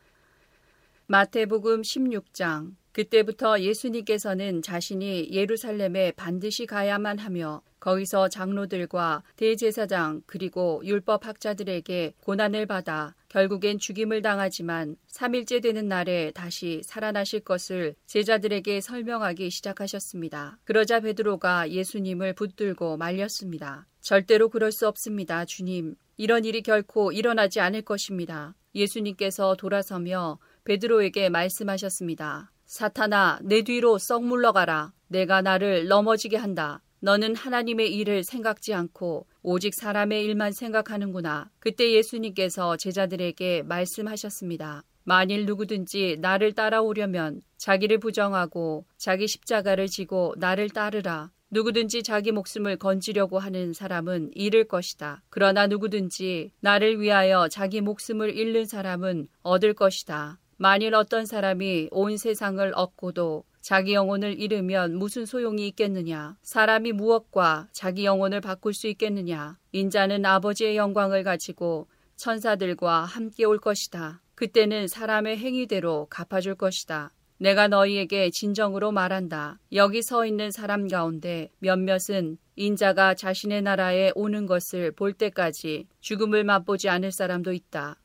[1.09, 12.67] 마태복음 16장 그때부터 예수님께서는 자신이 예루살렘에 반드시 가야만 하며 거기서 장로들과 대제사장 그리고 율법학자들에게 고난을
[12.67, 20.59] 받아 결국엔 죽임을 당하지만 3일째 되는 날에 다시 살아나실 것을 제자들에게 설명하기 시작하셨습니다.
[20.65, 23.87] 그러자 베드로가 예수님을 붙들고 말렸습니다.
[24.01, 25.95] 절대로 그럴 수 없습니다, 주님.
[26.17, 28.55] 이런 일이 결코 일어나지 않을 것입니다.
[28.75, 32.51] 예수님께서 돌아서며 베드로에게 말씀하셨습니다.
[32.69, 34.93] 사탄아, 내 뒤로 썩 물러가라.
[35.09, 36.83] 내가 나를 넘어지게 한다.
[37.01, 41.49] 너는 하나님의 일을 생각지 않고 오직 사람의 일만 생각하는구나.
[41.61, 44.85] 그때 예수님께서 제자들에게 말씀하셨습니다.
[45.05, 51.31] 만일 누구든지 나를 따라오려면 자기를 부정하고 자기 십자가를 지고 나를 따르라.
[51.49, 55.23] 누구든지 자기 목숨을 건지려고 하는 사람은 잃을 것이다.
[55.31, 60.39] 그러나 누구든지 나를 위하여 자기 목숨을 잃는 사람은 얻을 것이다.
[60.61, 66.37] 만일 어떤 사람이 온 세상을 얻고도 자기 영혼을 잃으면 무슨 소용이 있겠느냐?
[66.43, 69.57] 사람이 무엇과 자기 영혼을 바꿀 수 있겠느냐?
[69.71, 74.21] 인자는 아버지의 영광을 가지고 천사들과 함께 올 것이다.
[74.35, 77.13] 그때는 사람의 행위대로 갚아줄 것이다.
[77.37, 79.61] 내가 너희에게 진정으로 말한다.
[79.75, 86.89] 여기 서 있는 사람 가운데 몇몇은 인자가 자신의 나라에 오는 것을 볼 때까지 죽음을 맛보지
[86.89, 88.01] 않을 사람도 있다.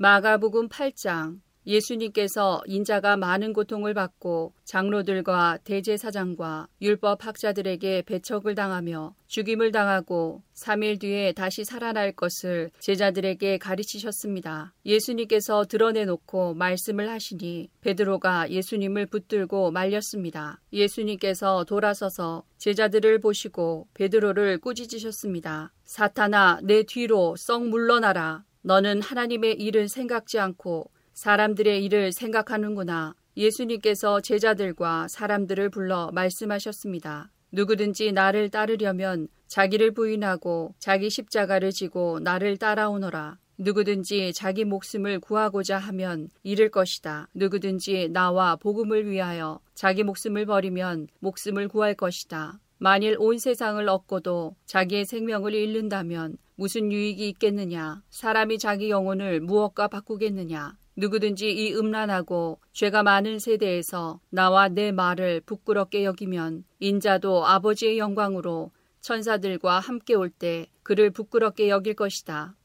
[0.00, 10.44] 마가복음 8장 예수님께서 인자가 많은 고통을 받고 장로들과 대제사장과 율법 학자들에게 배척을 당하며 죽임을 당하고
[10.54, 14.72] 3일 뒤에 다시 살아날 것을 제자들에게 가르치셨습니다.
[14.86, 20.60] 예수님께서 드러내놓고 말씀을 하시니 베드로가 예수님을 붙들고 말렸습니다.
[20.72, 25.72] 예수님께서 돌아서서 제자들을 보시고 베드로를 꾸짖으셨습니다.
[25.84, 28.44] 사탄아 내 뒤로 썩 물러나라.
[28.68, 33.14] 너는 하나님의 일을 생각지 않고 사람들의 일을 생각하는구나.
[33.34, 37.30] 예수님께서 제자들과 사람들을 불러 말씀하셨습니다.
[37.50, 43.38] 누구든지 나를 따르려면 자기를 부인하고 자기 십자가를 지고 나를 따라오너라.
[43.56, 47.28] 누구든지 자기 목숨을 구하고자 하면 잃을 것이다.
[47.32, 52.60] 누구든지 나와 복음을 위하여 자기 목숨을 버리면 목숨을 구할 것이다.
[52.76, 58.02] 만일 온 세상을 얻고도 자기의 생명을 잃는다면 무슨 유익이 있겠느냐?
[58.10, 60.76] 사람이 자기 영혼을 무엇과 바꾸겠느냐?
[60.96, 69.78] 누구든지 이 음란하고 죄가 많은 세대에서 나와 내 말을 부끄럽게 여기면 인자도 아버지의 영광으로 천사들과
[69.78, 72.56] 함께 올 때 그를 부끄럽게 여길 것이다.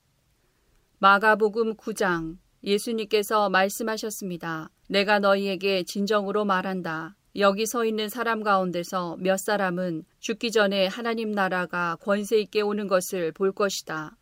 [0.98, 4.72] 마가복음 9장 예수님께서 말씀하셨습니다.
[4.90, 7.16] 내가 너희에게 진정으로 말한다.
[7.36, 13.32] 여기 서 있는 사람 가운데서 몇 사람은 죽기 전에 하나님 나라가 권세 있게 오는 것을
[13.32, 14.16] 볼 것이다.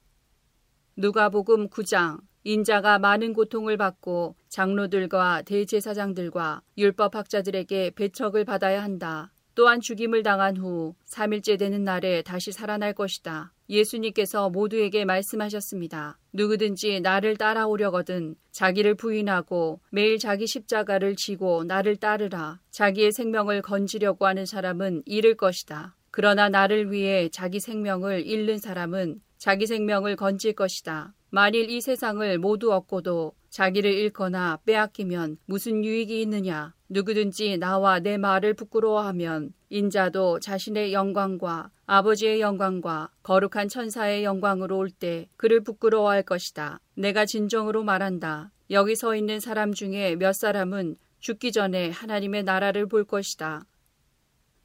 [0.96, 9.32] 누가복음 9장 인자가 많은 고통을 받고 장로들과 대제사장들과 율법학자들에게 배척을 받아야 한다.
[9.56, 13.52] 또한 죽임을 당한 후 3일째 되는 날에 다시 살아날 것이다.
[13.72, 16.20] 예수님께서 모두에게 말씀하셨습니다.
[16.34, 22.60] 누구든지 나를 따라오려거든 자기를 부인하고 매일 자기 십자가를 지고 나를 따르라.
[22.70, 25.96] 자기의 생명을 건지려고 하는 사람은 잃을 것이다.
[26.12, 31.14] 그러나 나를 위해 자기 생명을 잃는 사람은 자기 생명을 건질 것이다.
[31.34, 36.74] 만일 이 세상을 모두 얻고도 자기를 잃거나 빼앗기면 무슨 유익이 있느냐?
[36.90, 45.30] 누구든지 나와 내 말을 부끄러워하면 인자도 자신의 영광과 아버지의 영광과 거룩한 천사의 영광으로 올 때
[45.38, 46.82] 그를 부끄러워할 것이다.
[46.96, 48.52] 내가 진정으로 말한다.
[48.70, 53.66] 여기 서 있는 사람 중에 몇 사람은 죽기 전에 하나님의 나라를 볼 것이다.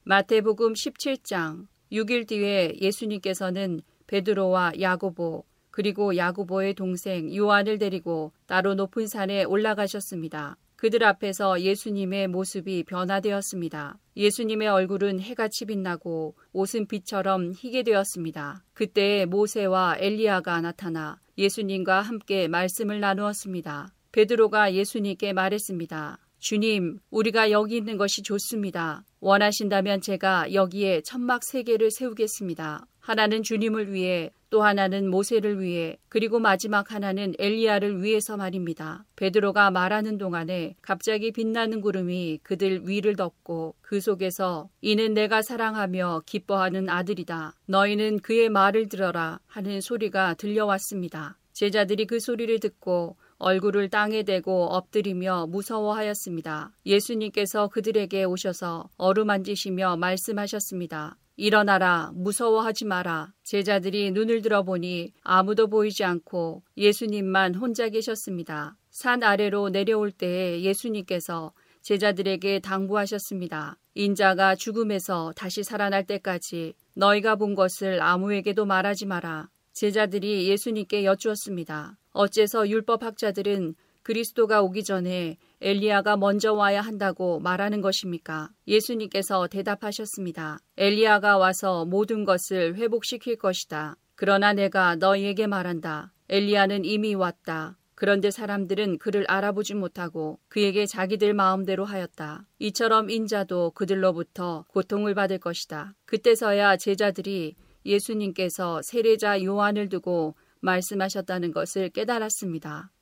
[0.02, 5.44] 마태복음 17장 6일 뒤에 예수님께서는 베드로와 야고보
[5.76, 10.56] 그리고 야구보의 동생 요한을 데리고 따로 높은 산에 올라가셨습니다.
[10.76, 13.98] 그들 앞에서 예수님의 모습이 변화되었습니다.
[14.16, 18.64] 예수님의 얼굴은 해같이 빛나고 옷은 빛처럼 희게 되었습니다.
[18.72, 23.92] 그때 모세와 엘리야가 나타나 예수님과 함께 말씀을 나누었습니다.
[24.12, 26.18] 베드로가 예수님께 말했습니다.
[26.38, 29.04] 주님, 우리가 여기 있는 것이 좋습니다.
[29.20, 32.86] 원하신다면 제가 여기에 천막 세 개를 세우겠습니다.
[32.98, 39.04] 하나는 주님을 위해 또 하나는 모세를 위해 그리고 마지막 하나는 엘리야를 위해서 말입니다.
[39.16, 46.88] 베드로가 말하는 동안에 갑자기 빛나는 구름이 그들 위를 덮고 그 속에서 이는 내가 사랑하며 기뻐하는
[46.88, 47.54] 아들이다.
[47.66, 51.38] 너희는 그의 말을 들어라 하는 소리가 들려왔습니다.
[51.52, 56.72] 제자들이 그 소리를 듣고 얼굴을 땅에 대고 엎드리며 무서워하였습니다.
[56.86, 61.16] 예수님께서 그들에게 오셔서 어루만지시며 말씀하셨습니다.
[61.36, 63.32] 일어나라, 무서워하지 마라.
[63.44, 68.76] 제자들이 눈을 들어보니 아무도 보이지 않고 예수님만 혼자 계셨습니다.
[68.90, 73.78] 산 아래로 내려올 때에 예수님께서 제자들에게 당부하셨습니다.
[73.94, 79.50] 인자가 죽음에서 다시 살아날 때까지 너희가 본 것을 아무에게도 말하지 마라.
[79.74, 81.98] 제자들이 예수님께 여쭈었습니다.
[82.12, 83.74] 어째서 율법학자들은
[84.06, 88.50] 그리스도가 오기 전에 엘리야가 먼저 와야 한다고 말하는 것입니까?
[88.68, 90.60] 예수님께서 대답하셨습니다.
[90.76, 93.96] 엘리야가 와서 모든 것을 회복시킬 것이다.
[94.14, 96.12] 그러나 내가 너희에게 말한다.
[96.28, 97.78] 엘리야는 이미 왔다.
[97.96, 102.46] 그런데 사람들은 그를 알아보지 못하고 그에게 자기들 마음대로 하였다.
[102.60, 105.94] 이처럼 인자도 그들로부터 고통을 받을 것이다.
[106.04, 112.92] 그때서야 제자들이 예수님께서 세례자 요한을 두고 말씀하셨다는 것을 깨달았습니다.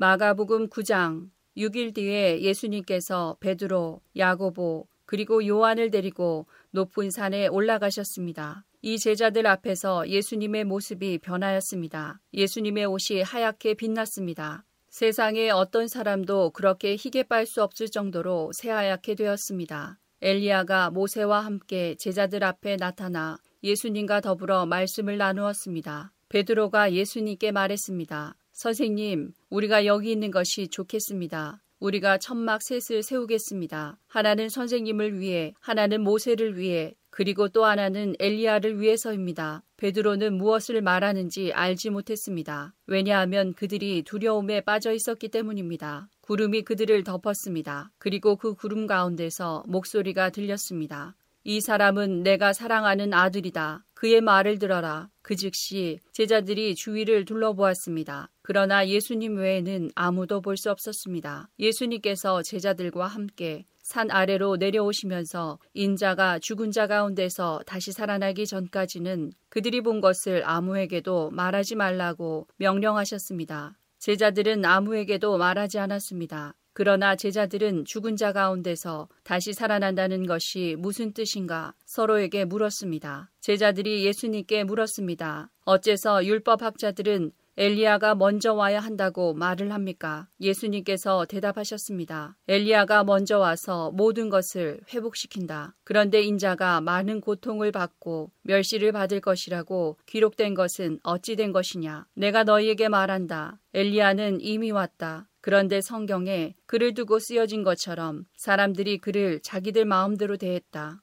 [0.00, 8.64] 마가복음 9장 6일 뒤에 예수님께서 베드로, 야고보, 그리고 요한을 데리고 높은 산에 올라가셨습니다.
[8.80, 12.18] 이 제자들 앞에서 예수님의 모습이 변하였습니다.
[12.32, 14.64] 예수님의 옷이 하얗게 빛났습니다.
[14.88, 19.98] 세상에 어떤 사람도 그렇게 희게 빨 수 없을 정도로 새하얗게 되었습니다.
[20.22, 26.14] 엘리야가 모세와 함께 제자들 앞에 나타나 예수님과 더불어 말씀을 나누었습니다.
[26.30, 28.36] 베드로가 예수님께 말했습니다.
[28.52, 31.60] 선생님, 우리가 여기 있는 것이 좋겠습니다.
[31.80, 33.98] 우리가 천막 셋을 세우겠습니다.
[34.06, 39.64] 하나는 선생님을 위해, 하나는 모세를 위해, 그리고 또 하나는 엘리야를 위해서입니다.
[39.76, 42.74] 베드로는 무엇을 말하는지 알지 못했습니다.
[42.86, 46.08] 왜냐하면 그들이 두려움에 빠져 있었기 때문입니다.
[46.20, 47.90] 구름이 그들을 덮었습니다.
[47.98, 51.16] 그리고 그 구름 가운데서 목소리가 들렸습니다.
[51.42, 53.84] 이 사람은 내가 사랑하는 아들이다.
[53.94, 55.08] 그의 말을 들어라.
[55.22, 58.30] 그 즉시 제자들이 주위를 둘러보았습니다.
[58.50, 61.48] 그러나 예수님 외에는 아무도 볼 수 없었습니다.
[61.60, 70.00] 예수님께서 제자들과 함께 산 아래로 내려오시면서 인자가 죽은 자 가운데서 다시 살아나기 전까지는 그들이 본
[70.00, 73.78] 것을 아무에게도 말하지 말라고 명령하셨습니다.
[74.00, 76.54] 제자들은 아무에게도 말하지 않았습니다.
[76.72, 83.30] 그러나 제자들은 죽은 자 가운데서 다시 살아난다는 것이 무슨 뜻인가 서로에게 물었습니다.
[83.40, 85.50] 제자들이 예수님께 물었습니다.
[85.64, 90.26] 어째서 율법학자들은 엘리야가 먼저 와야 한다고 말을 합니까?
[90.40, 92.38] 예수님께서 대답하셨습니다.
[92.48, 95.76] 엘리야가 먼저 와서 모든 것을 회복시킨다.
[95.84, 102.06] 그런데 인자가 많은 고통을 받고 멸시를 받을 것이라고 기록된 것은 어찌 된 것이냐?
[102.14, 103.60] 내가 너희에게 말한다.
[103.74, 105.28] 엘리야는 이미 왔다.
[105.42, 111.02] 그런데 성경에 그를 두고 쓰여진 것처럼 사람들이 그를 자기들 마음대로 대했다.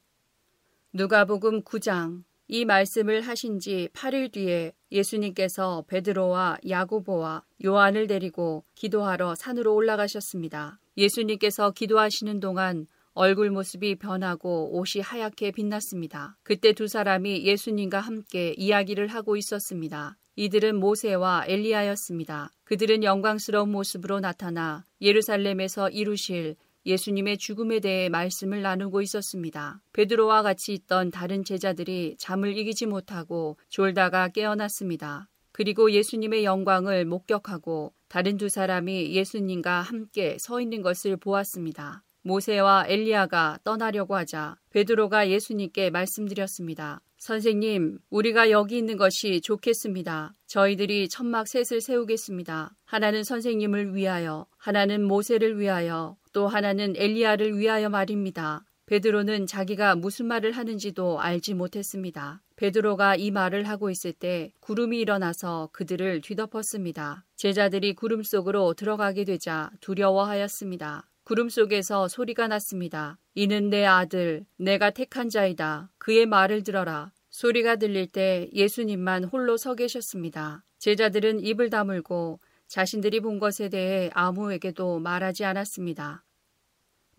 [0.91, 9.75] 누가복음 9장 이 말씀을 하신 지 8일 뒤에 예수님께서 베드로와 야고보와 요한을 데리고 기도하러 산으로
[9.75, 10.79] 올라가셨습니다.
[10.97, 16.37] 예수님께서 기도하시는 동안 얼굴 모습이 변하고 옷이 하얗게 빛났습니다.
[16.43, 20.17] 그때 두 사람이 예수님과 함께 이야기를 하고 있었습니다.
[20.35, 22.51] 이들은 모세와 엘리야였습니다.
[22.63, 26.55] 그들은 영광스러운 모습으로 나타나 예루살렘에서 이루실
[26.87, 29.81] 예수님의 죽음에 대해 말씀을 나누고 있었습니다.
[29.93, 35.27] 베드로와 같이 있던 다른 제자들이 잠을 이기지 못하고 졸다가 깨어났습니다.
[35.51, 42.03] 그리고 예수님의 영광을 목격하고 다른 두 사람이 예수님과 함께 서 있는 것을 보았습니다.
[42.21, 47.01] 모세와 엘리야가 떠나려고 하자 베드로가 예수님께 말씀드렸습니다.
[47.17, 50.35] 선생님, 우리가 여기 있는 것이 좋겠습니다.
[50.45, 52.75] 저희들이 천막 셋을 세우겠습니다.
[52.85, 58.63] 하나는 선생님을 위하여, 하나는 모세를 위하여, 또 하나는 엘리야를 위하여 말입니다.
[58.85, 62.43] 베드로는 자기가 무슨 말을 하는지도 알지 못했습니다.
[62.57, 67.25] 베드로가 이 말을 하고 있을 때 구름이 일어나서 그들을 뒤덮었습니다.
[67.37, 71.09] 제자들이 구름 속으로 들어가게 되자 두려워하였습니다.
[71.23, 73.17] 구름 속에서 소리가 났습니다.
[73.33, 75.89] 이는 내 아들, 내가 택한 자이다.
[75.97, 77.11] 그의 말을 들어라.
[77.31, 80.63] 소리가 들릴 때 예수님만 홀로 서 계셨습니다.
[80.77, 86.25] 제자들은 입을 다물고 자신들이 본 것에 대해 아무에게도 말하지 않았습니다.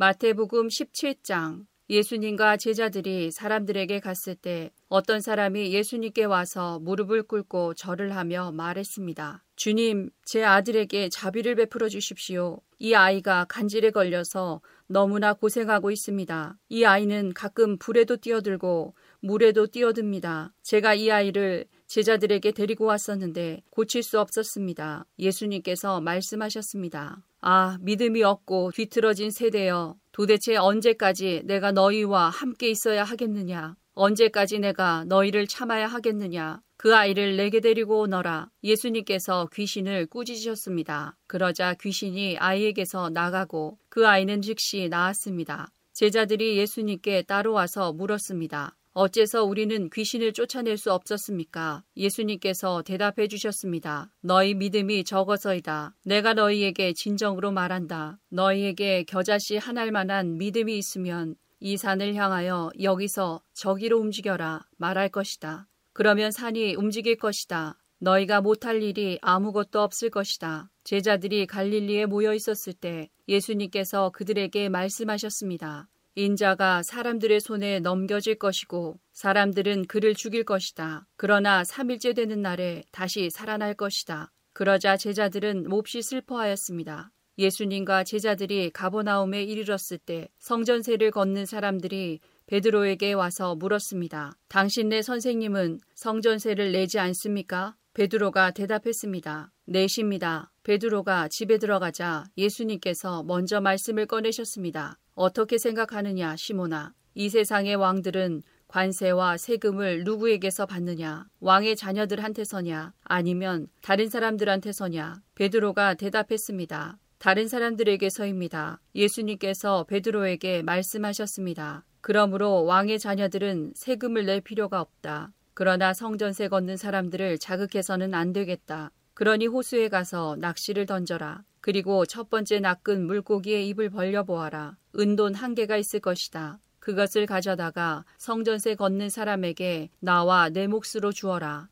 [0.00, 8.52] 마태복음 17장 예수님과 제자들이 사람들에게 갔을 때 어떤 사람이 예수님께 와서 무릎을 꿇고 절을 하며
[8.52, 9.44] 말했습니다.
[9.56, 12.60] 주님, 제 아들에게 자비를 베풀어 주십시오.
[12.78, 16.56] 이 아이가 간질에 걸려서 너무나 고생하고 있습니다.
[16.68, 20.54] 이 아이는 가끔 불에도 뛰어들고 물에도 뛰어듭니다.
[20.62, 25.06] 제가 이 아이를 제자들에게 데리고 왔었는데 고칠 수 없었습니다.
[25.18, 27.24] 예수님께서 말씀하셨습니다.
[27.40, 29.96] 아, 믿음이 없고 뒤틀어진 세대여.
[30.12, 33.76] 도대체 언제까지 내가 너희와 함께 있어야 하겠느냐?
[33.94, 36.60] 언제까지 내가 너희를 참아야 하겠느냐?
[36.76, 38.50] 그 아이를 내게 데리고 오너라.
[38.62, 41.16] 예수님께서 귀신을 꾸짖으셨습니다.
[41.26, 45.72] 그러자 귀신이 아이에게서 나가고 그 아이는 즉시 나았습니다.
[45.92, 48.77] 제자들이 예수님께 따로 와서 물었습니다.
[48.98, 51.84] 어째서 우리는 귀신을 쫓아낼 수 없었습니까?
[51.96, 54.10] 예수님께서 대답해 주셨습니다.
[54.22, 55.94] 너희 믿음이 적어서이다.
[56.02, 58.18] 내가 너희에게 진정으로 말한다.
[58.28, 65.68] 너희에게 겨자씨 하나일 만한 믿음이 있으면 이 산을 향하여 여기서 저기로 움직여라 말할 것이다.
[65.92, 67.78] 그러면 산이 움직일 것이다.
[68.00, 70.72] 너희가 못할 일이 아무것도 없을 것이다.
[70.82, 75.88] 제자들이 갈릴리에 모여 있었을 때 예수님께서 그들에게 말씀하셨습니다.
[76.18, 81.06] 인자가 사람들의 손에 넘겨질 것이고 사람들은 그를 죽일 것이다.
[81.16, 84.32] 그러나 3일째 되는 날에 다시 살아날 것이다.
[84.52, 87.12] 그러자 제자들은 몹시 슬퍼하였습니다.
[87.38, 94.32] 예수님과 제자들이 가보나움에 이르렀을 때 성전세를 걷는 사람들이 베드로에게 와서 물었습니다.
[94.48, 97.76] 당신네 선생님은 성전세를 내지 않습니까?
[97.94, 99.52] 베드로가 대답했습니다.
[99.70, 100.50] 내십니다.
[100.62, 104.98] 베드로가 집에 들어가자 예수님께서 먼저 말씀을 꺼내셨습니다.
[105.14, 106.94] 어떻게 생각하느냐, 시모나.
[107.14, 111.26] 이 세상의 왕들은 관세와 세금을 누구에게서 받느냐?
[111.40, 112.94] 왕의 자녀들한테서냐?
[113.04, 115.20] 아니면 다른 사람들한테서냐?
[115.34, 116.98] 베드로가 대답했습니다.
[117.18, 118.80] 다른 사람들에게서입니다.
[118.94, 121.84] 예수님께서 베드로에게 말씀하셨습니다.
[122.00, 125.32] 그러므로 왕의 자녀들은 세금을 낼 필요가 없다.
[125.52, 128.92] 그러나 성전세 걷는 사람들을 자극해서는 안 되겠다.
[129.18, 131.42] 그러니 호수에 가서 낚시를 던져라.
[131.60, 134.76] 그리고 첫 번째 낚은 물고기의 입을 벌려보아라.
[134.96, 136.60] 은돈 한 개가 있을 것이다.
[136.78, 141.68] 그것을 가져다가 성전세 걷는 사람에게 나와 내 몫으로 주어라.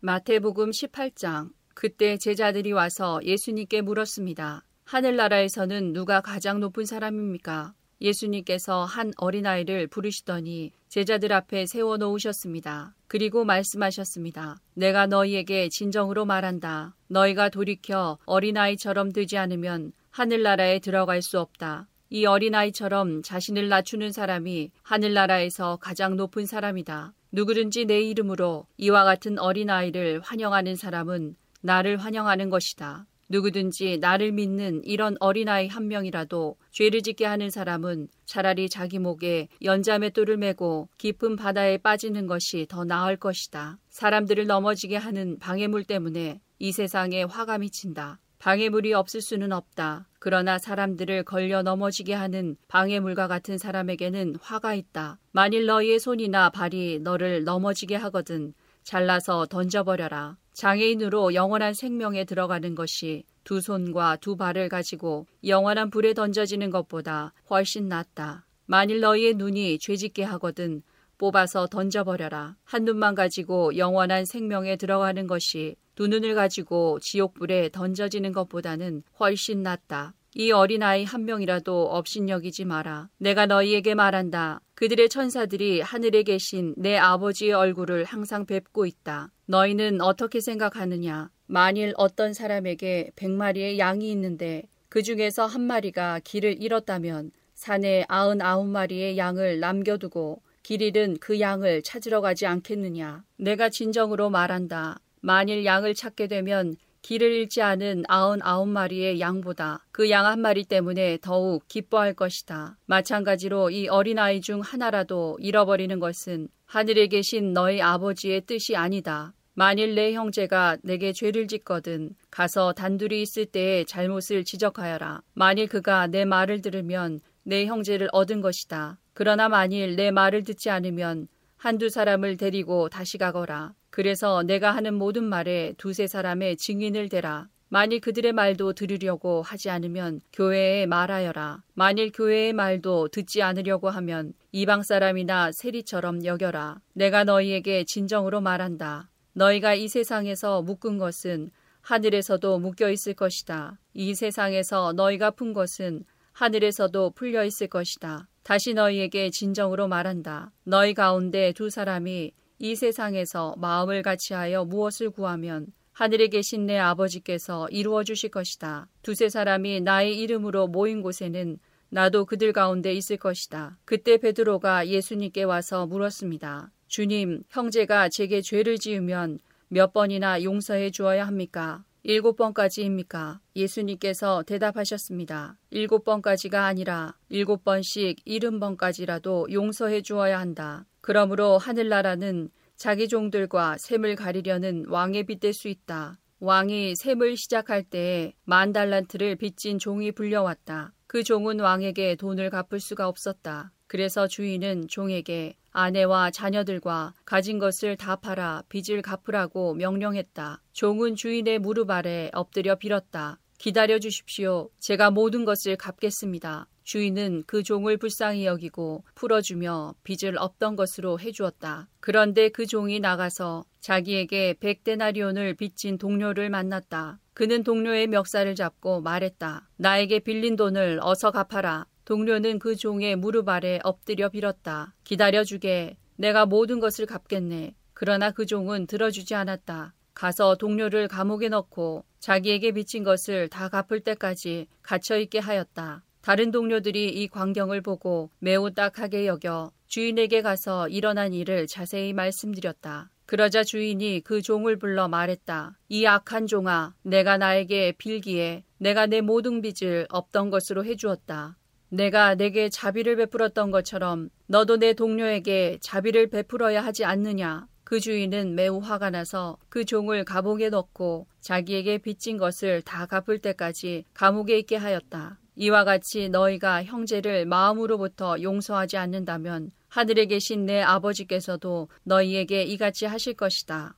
[0.00, 4.66] 마태복음 18장 그때 제자들이 와서 예수님께 물었습니다.
[4.84, 7.72] 하늘나라에서는 누가 가장 높은 사람입니까?
[8.00, 12.94] 예수님께서 한 어린아이를 부르시더니 제자들 앞에 세워 놓으셨습니다.
[13.08, 14.56] 그리고 말씀하셨습니다.
[14.74, 16.94] 내가 너희에게 진정으로 말한다.
[17.08, 21.88] 너희가 돌이켜 어린아이처럼 되지 않으면 하늘나라에 들어갈 수 없다.
[22.10, 27.12] 이 어린아이처럼 자신을 낮추는 사람이 하늘나라에서 가장 높은 사람이다.
[27.32, 33.06] 누구든지 내 이름으로 이와 같은 어린아이를 환영하는 사람은 나를 환영하는 것이다.
[33.28, 40.36] 누구든지 나를 믿는 이런 어린아이 한 명이라도 죄를 짓게 하는 사람은 차라리 자기 목에 연자맷돌을
[40.36, 43.78] 메고 깊은 바다에 빠지는 것이 더 나을 것이다.
[43.90, 48.20] 사람들을 넘어지게 하는 방해물 때문에 이 세상에 화가 미친다.
[48.38, 50.06] 방해물이 없을 수는 없다.
[50.18, 55.18] 그러나 사람들을 걸려 넘어지게 하는 방해물과 같은 사람에게는 화가 있다.
[55.32, 58.52] 만일 너희의 손이나 발이 너를 넘어지게 하거든
[58.82, 60.36] 잘라서 던져버려라.
[60.54, 67.88] 장애인으로 영원한 생명에 들어가는 것이 두 손과 두 발을 가지고 영원한 불에 던져지는 것보다 훨씬
[67.88, 68.46] 낫다.
[68.66, 70.82] 만일 너희의 눈이 죄짓게 하거든
[71.18, 72.56] 뽑아서 던져버려라.
[72.64, 80.14] 한 눈만 가지고 영원한 생명에 들어가는 것이 두 눈을 가지고 지옥불에 던져지는 것보다는 훨씬 낫다.
[80.36, 83.08] 이 어린아이 한 명이라도 업신여기지 마라.
[83.18, 84.60] 내가 너희에게 말한다.
[84.74, 89.30] 그들의 천사들이 하늘에 계신 내 아버지의 얼굴을 항상 뵙고 있다.
[89.46, 91.30] 너희는 어떻게 생각하느냐?
[91.46, 98.40] 만일 어떤 사람에게 백 마리의 양이 있는데 그 중에서 한 마리가 길을 잃었다면 산에 아흔
[98.40, 103.22] 아홉 마리의 양을 남겨두고 길 잃은 그 양을 찾으러 가지 않겠느냐?
[103.36, 104.98] 내가 진정으로 말한다.
[105.20, 110.64] 만일 양을 찾게 되면 길을 잃지 않은 아흔 아홉 마리의 양보다 그 양 한 마리
[110.64, 112.78] 때문에 더욱 기뻐할 것이다.
[112.86, 119.34] 마찬가지로 이 어린아이 중 하나라도 잃어버리는 것은 하늘에 계신 너희 아버지의 뜻이 아니다.
[119.52, 125.20] 만일 내 형제가 내게 죄를 짓거든 가서 단둘이 있을 때에 잘못을 지적하여라.
[125.34, 128.98] 만일 그가 내 말을 들으면 내 형제를 얻은 것이다.
[129.12, 131.28] 그러나 만일 내 말을 듣지 않으면
[131.58, 133.74] 한두 사람을 데리고 다시 가거라.
[133.94, 137.46] 그래서 내가 하는 모든 말에 두세 사람의 증인을 대라.
[137.68, 141.62] 만일 그들의 말도 들으려고 하지 않으면 교회에 말하여라.
[141.74, 146.80] 만일 교회의 말도 듣지 않으려고 하면 이방 사람이나 세리처럼 여겨라.
[146.92, 149.10] 내가 너희에게 진정으로 말한다.
[149.34, 153.78] 너희가 이 세상에서 묶은 것은 하늘에서도 묶여 있을 것이다.
[153.92, 158.26] 이 세상에서 너희가 푼 것은 하늘에서도 풀려 있을 것이다.
[158.42, 160.50] 다시 너희에게 진정으로 말한다.
[160.64, 162.32] 너희 가운데 두 사람이
[162.64, 168.88] 이 세상에서 마음을 같이하여 무엇을 구하면 하늘에 계신 내 아버지께서 이루어 주실 것이다.
[169.02, 171.58] 두세 사람이 나의 이름으로 모인 곳에는
[171.90, 173.76] 나도 그들 가운데 있을 것이다.
[173.84, 176.70] 그때 베드로가 예수님께 와서 물었습니다.
[176.88, 181.84] 주님, 형제가 제게 죄를 지으면 몇 번이나 용서해 주어야 합니까?
[182.06, 183.40] 일곱 번까지입니까?
[183.56, 185.56] 예수님께서 대답하셨습니다.
[185.70, 190.84] 일곱 번까지가 아니라 일곱 번씩 일흔 번까지라도 용서해 주어야 한다.
[191.00, 196.18] 그러므로 하늘나라는 자기 종들과 샘을 가리려는 왕의 빗될 수 있다.
[196.40, 200.92] 왕이 샘을 시작할 때에 만 달란트를 빚진 종이 불려왔다.
[201.06, 203.72] 그 종은 왕에게 돈을 갚을 수가 없었다.
[203.86, 210.62] 그래서 주인은 종에게 아내와 자녀들과 가진 것을 다 팔아 빚을 갚으라고 명령했다.
[210.72, 213.40] 종은 주인의 무릎 아래 엎드려 빌었다.
[213.58, 214.70] 기다려 주십시오.
[214.78, 216.68] 제가 모든 것을 갚겠습니다.
[216.84, 221.88] 주인은 그 종을 불쌍히 여기고 풀어주며 빚을 없던 것으로 해주었다.
[221.98, 227.18] 그런데 그 종이 나가서 자기에게 백데나리온을 빚진 동료를 만났다.
[227.32, 229.68] 그는 동료의 멱살을 잡고 말했다.
[229.76, 231.86] 나에게 빌린 돈을 어서 갚아라.
[232.04, 234.94] 동료는 그 종의 무릎 아래 엎드려 빌었다.
[235.04, 235.96] 기다려주게.
[236.16, 237.74] 내가 모든 것을 갚겠네.
[237.94, 239.94] 그러나 그 종은 들어주지 않았다.
[240.12, 246.04] 가서 동료를 감옥에 넣고 자기에게 빚진 것을 다 갚을 때까지 갇혀있게 하였다.
[246.20, 253.10] 다른 동료들이 이 광경을 보고 매우 딱하게 여겨 주인에게 가서 일어난 일을 자세히 말씀드렸다.
[253.26, 255.78] 그러자 주인이 그 종을 불러 말했다.
[255.88, 261.56] 이 악한 종아, 내가 나에게 빌기에 내가 내 모든 빚을 없던 것으로 해주었다.
[261.94, 267.68] 내가 내게 자비를 베풀었던 것처럼 너도 내 동료에게 자비를 베풀어야 하지 않느냐.
[267.84, 274.04] 그 주인은 매우 화가 나서 그 종을 감옥에 넣고 자기에게 빚진 것을 다 갚을 때까지
[274.12, 275.38] 감옥에 있게 하였다.
[275.56, 283.94] 이와 같이 너희가 형제를 마음으로부터 용서하지 않는다면 하늘에 계신 내 아버지께서도 너희에게 이같이 하실 것이다.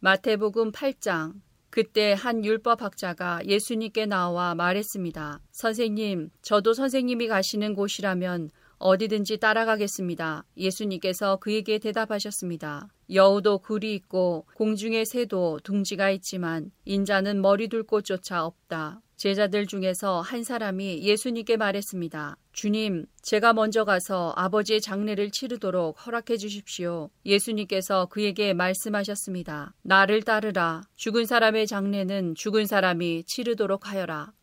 [0.00, 1.32] 마태복음 8장
[1.74, 5.40] 그때 한 율법학자가 예수님께 나와 말했습니다.
[5.50, 10.44] 선생님, 저도 선생님이 가시는 곳이라면 어디든지 따라가겠습니다.
[10.56, 12.86] 예수님께서 그에게 대답하셨습니다.
[13.12, 19.00] 여우도 굴이 있고 공중의 새도 둥지가 있지만 인자는 머리 둘 곳조차 없다.
[19.24, 22.36] 제자들 중에서 한 사람이 예수님께 말했습니다.
[22.52, 27.08] 주님, 제가 먼저 가서 아버지의 장례를 치르도록 허락해 주십시오.
[27.24, 29.72] 예수님께서 그에게 말씀하셨습니다.
[29.80, 30.82] 나를 따르라.
[30.96, 34.34] 죽은 사람의 장례는 죽은 사람이 치르도록 하여라.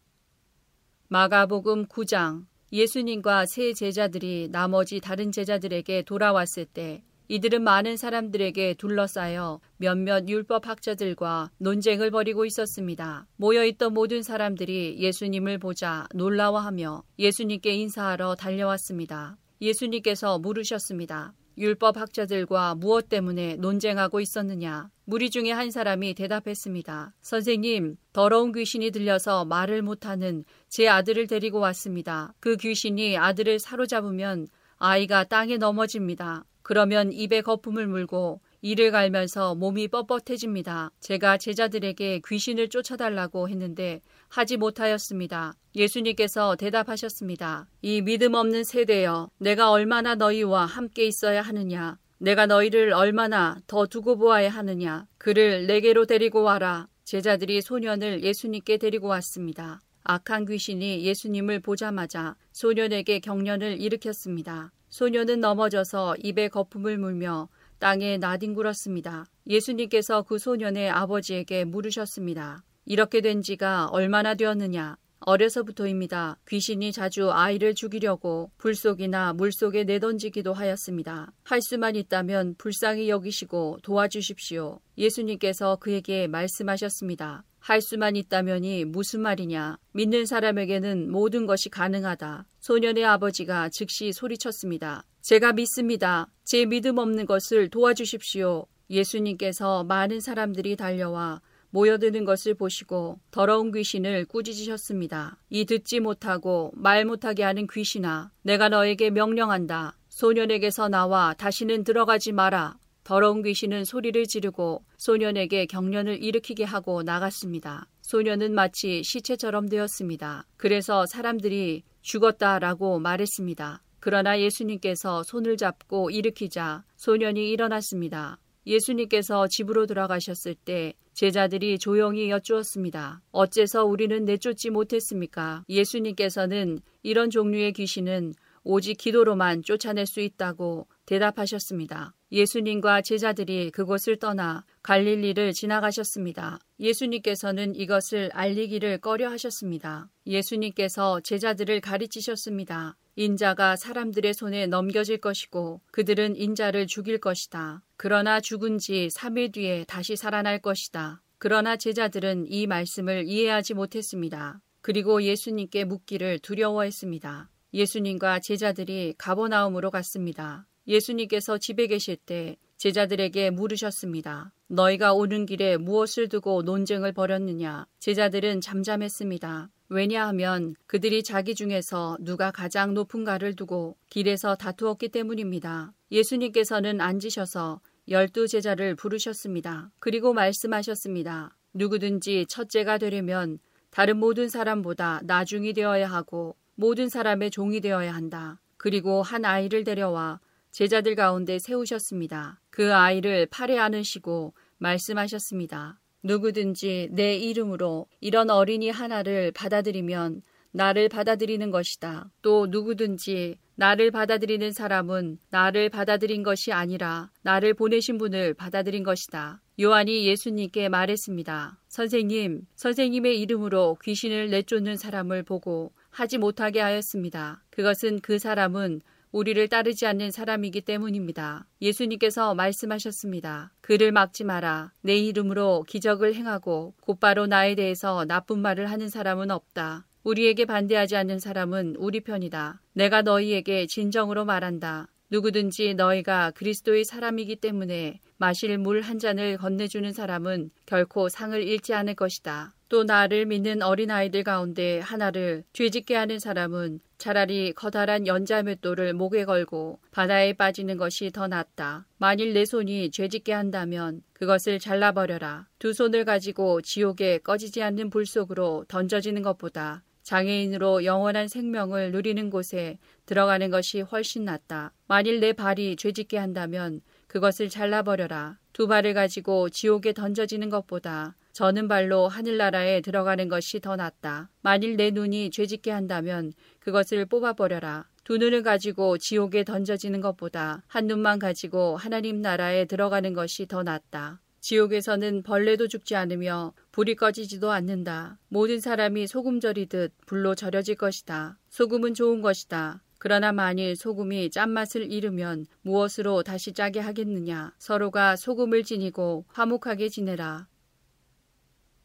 [1.09, 10.27] 마가복음 9장 예수님과 세 제자들이 나머지 다른 제자들에게 돌아왔을 때 이들은 많은 사람들에게 둘러싸여 몇몇
[10.27, 13.25] 율법 학자들과 논쟁을 벌이고 있었습니다.
[13.37, 19.37] 모여있던 모든 사람들이 예수님을 보자 놀라워하며 예수님께 인사하러 달려왔습니다.
[19.61, 21.33] 예수님께서 물으셨습니다.
[21.57, 24.89] 율법 학자들과 무엇 때문에 논쟁하고 있었느냐?
[25.05, 27.13] 무리 중에 한 사람이 대답했습니다.
[27.21, 32.33] 선생님, 더러운 귀신이 들려서 말을 못하는 제 아들을 데리고 왔습니다.
[32.41, 36.43] 그 귀신이 아들을 사로잡으면 아이가 땅에 넘어집니다.
[36.63, 40.91] 그러면 입에 거품을 물고 이를 갈면서 몸이 뻣뻣해집니다.
[40.99, 45.55] 제가 제자들에게 귀신을 쫓아달라고 했는데 하지 못하였습니다.
[45.75, 47.67] 예수님께서 대답하셨습니다.
[47.81, 51.97] 이 믿음 없는 세대여, 내가 얼마나 너희와 함께 있어야 하느냐.
[52.19, 55.07] 내가 너희를 얼마나 더 두고 보아야 하느냐.
[55.17, 56.87] 그를 내게로 데리고 와라.
[57.03, 59.81] 제자들이 소년을 예수님께 데리고 왔습니다.
[60.03, 64.71] 악한 귀신이 예수님을 보자마자 소년에게 경련을 일으켰습니다.
[64.91, 67.47] 소녀는 넘어져서 입에 거품을 물며
[67.79, 69.25] 땅에 나뒹굴었습니다.
[69.47, 72.63] 예수님께서 그 소년의 아버지에게 물으셨습니다.
[72.85, 74.97] 이렇게 된 지가 얼마나 되었느냐?
[75.21, 76.39] 어려서부터입니다.
[76.47, 81.31] 귀신이 자주 아이를 죽이려고 불 속이나 물 속에 내던지기도 하였습니다.
[81.43, 84.79] 할 수만 있다면 불쌍히 여기시고 도와주십시오.
[84.97, 87.43] 예수님께서 그에게 말씀하셨습니다.
[87.59, 89.77] 할 수만 있다면이 무슨 말이냐.
[89.93, 92.45] 믿는 사람에게는 모든 것이 가능하다.
[92.61, 95.03] 소년의 아버지가 즉시 소리쳤습니다.
[95.21, 96.27] 제가 믿습니다.
[96.43, 98.67] 제 믿음 없는 것을 도와주십시오.
[98.87, 101.41] 예수님께서 많은 사람들이 달려와
[101.71, 105.39] 모여드는 것을 보시고 더러운 귀신을 꾸짖으셨습니다.
[105.49, 109.97] 이 듣지 못하고 말 못하게 하는 귀신아, 내가 너에게 명령한다.
[110.09, 112.77] 소년에게서 나와 다시는 들어가지 마라.
[113.03, 117.87] 더러운 귀신은 소리를 지르고 소년에게 경련을 일으키게 하고 나갔습니다.
[118.01, 120.45] 소년은 마치 시체처럼 되었습니다.
[120.57, 123.81] 그래서 사람들이 죽었다라고 말했습니다.
[123.99, 128.39] 그러나 예수님께서 손을 잡고 일으키자 소년이 일어났습니다.
[128.65, 133.21] 예수님께서 집으로 돌아가셨을 때 제자들이 조용히 여쭈었습니다.
[133.31, 135.63] 어째서 우리는 내쫓지 못했습니까?
[135.69, 138.33] 예수님께서는 이런 종류의 귀신은
[138.63, 142.13] 오직 기도로만 쫓아낼 수 있다고 대답하셨습니다.
[142.31, 146.59] 예수님과 제자들이 그곳을 떠나 갈릴리를 지나가셨습니다.
[146.79, 150.09] 예수님께서는 이것을 알리기를 꺼려 하셨습니다.
[150.25, 152.97] 예수님께서 제자들을 가르치셨습니다.
[153.15, 157.83] 인자가 사람들의 손에 넘겨질 것이고 그들은 인자를 죽일 것이다.
[157.97, 161.21] 그러나 죽은 지 3일 뒤에 다시 살아날 것이다.
[161.37, 164.61] 그러나 제자들은 이 말씀을 이해하지 못했습니다.
[164.81, 167.49] 그리고 예수님께 묻기를 두려워했습니다.
[167.73, 170.67] 예수님과 제자들이 가보나움으로 갔습니다.
[170.87, 174.51] 예수님께서 집에 계실 때 제자들에게 물으셨습니다.
[174.65, 177.85] 너희가 오는 길에 무엇을 두고 논쟁을 벌였느냐?
[177.99, 179.69] 제자들은 잠잠했습니다.
[179.89, 185.93] 왜냐하면 그들이 자기 중에서 누가 가장 높은가를 두고 길에서 다투었기 때문입니다.
[186.11, 189.91] 예수님께서는 앉으셔서 열두 제자를 부르셨습니다.
[189.99, 191.55] 그리고 말씀하셨습니다.
[191.75, 193.59] 누구든지 첫째가 되려면
[193.91, 198.59] 다른 모든 사람보다 나중이 되어야 하고 모든 사람의 종이 되어야 한다.
[198.77, 200.39] 그리고 한 아이를 데려와
[200.71, 202.59] 제자들 가운데 세우셨습니다.
[202.69, 205.99] 그 아이를 팔에 안으시고 말씀하셨습니다.
[206.23, 210.41] 누구든지 내 이름으로 이런 어린이 하나를 받아들이면
[210.71, 212.29] 나를 받아들이는 것이다.
[212.41, 219.61] 또 누구든지 나를 받아들이는 사람은 나를 받아들인 것이 아니라 나를 보내신 분을 받아들인 것이다.
[219.79, 221.79] 요한이 예수님께 말했습니다.
[221.87, 227.63] 선생님, 선생님의 이름으로 귀신을 내쫓는 사람을 보고 하지 못하게 하였습니다.
[227.71, 229.01] 그것은 그 사람은
[229.31, 231.65] 우리를 따르지 않는 사람이기 때문입니다.
[231.81, 233.71] 예수님께서 말씀하셨습니다.
[233.79, 234.91] 그를 막지 마라.
[235.01, 240.05] 내 이름으로 기적을 행하고 곧바로 나에 대해서 나쁜 말을 하는 사람은 없다.
[240.23, 242.81] 우리에게 반대하지 않는 사람은 우리 편이다.
[242.93, 245.07] 내가 너희에게 진정으로 말한다.
[245.31, 252.15] 누구든지 너희가 그리스도의 사람이기 때문에 마실 물 한 잔을 건네주는 사람은 결코 상을 잃지 않을
[252.15, 252.73] 것이다.
[252.89, 260.51] 또 나를 믿는 어린아이들 가운데 하나를 죄짓게 하는 사람은 차라리 커다란 연자맷돌을 목에 걸고 바다에
[260.53, 262.05] 빠지는 것이 더 낫다.
[262.17, 265.67] 만일 내 손이 죄짓게 한다면 그것을 잘라버려라.
[265.79, 272.97] 두 손을 가지고 지옥에 꺼지지 않는 불 속으로 던져지는 것보다 장애인으로 영원한 생명을 누리는 곳에
[273.25, 274.93] 들어가는 것이 훨씬 낫다.
[275.07, 278.57] 만일 내 발이 죄짓게 한다면 그것을 잘라버려라.
[278.73, 284.49] 두 발을 가지고 지옥에 던져지는 것보다 저는 발로 하늘나라에 들어가는 것이 더 낫다.
[284.61, 288.07] 만일 내 눈이 죄짓게 한다면 그것을 뽑아버려라.
[288.23, 294.39] 두 눈을 가지고 지옥에 던져지는 것보다 한 눈만 가지고 하나님 나라에 들어가는 것이 더 낫다.
[294.61, 298.37] 지옥에서는 벌레도 죽지 않으며 불이 꺼지지도 않는다.
[298.47, 301.57] 모든 사람이 소금 절이듯 불로 절여질 것이다.
[301.69, 303.01] 소금은 좋은 것이다.
[303.17, 307.73] 그러나 만일 소금이 짠맛을 잃으면 무엇으로 다시 짜게 하겠느냐.
[307.77, 310.67] 서로가 소금을 지니고 화목하게 지내라.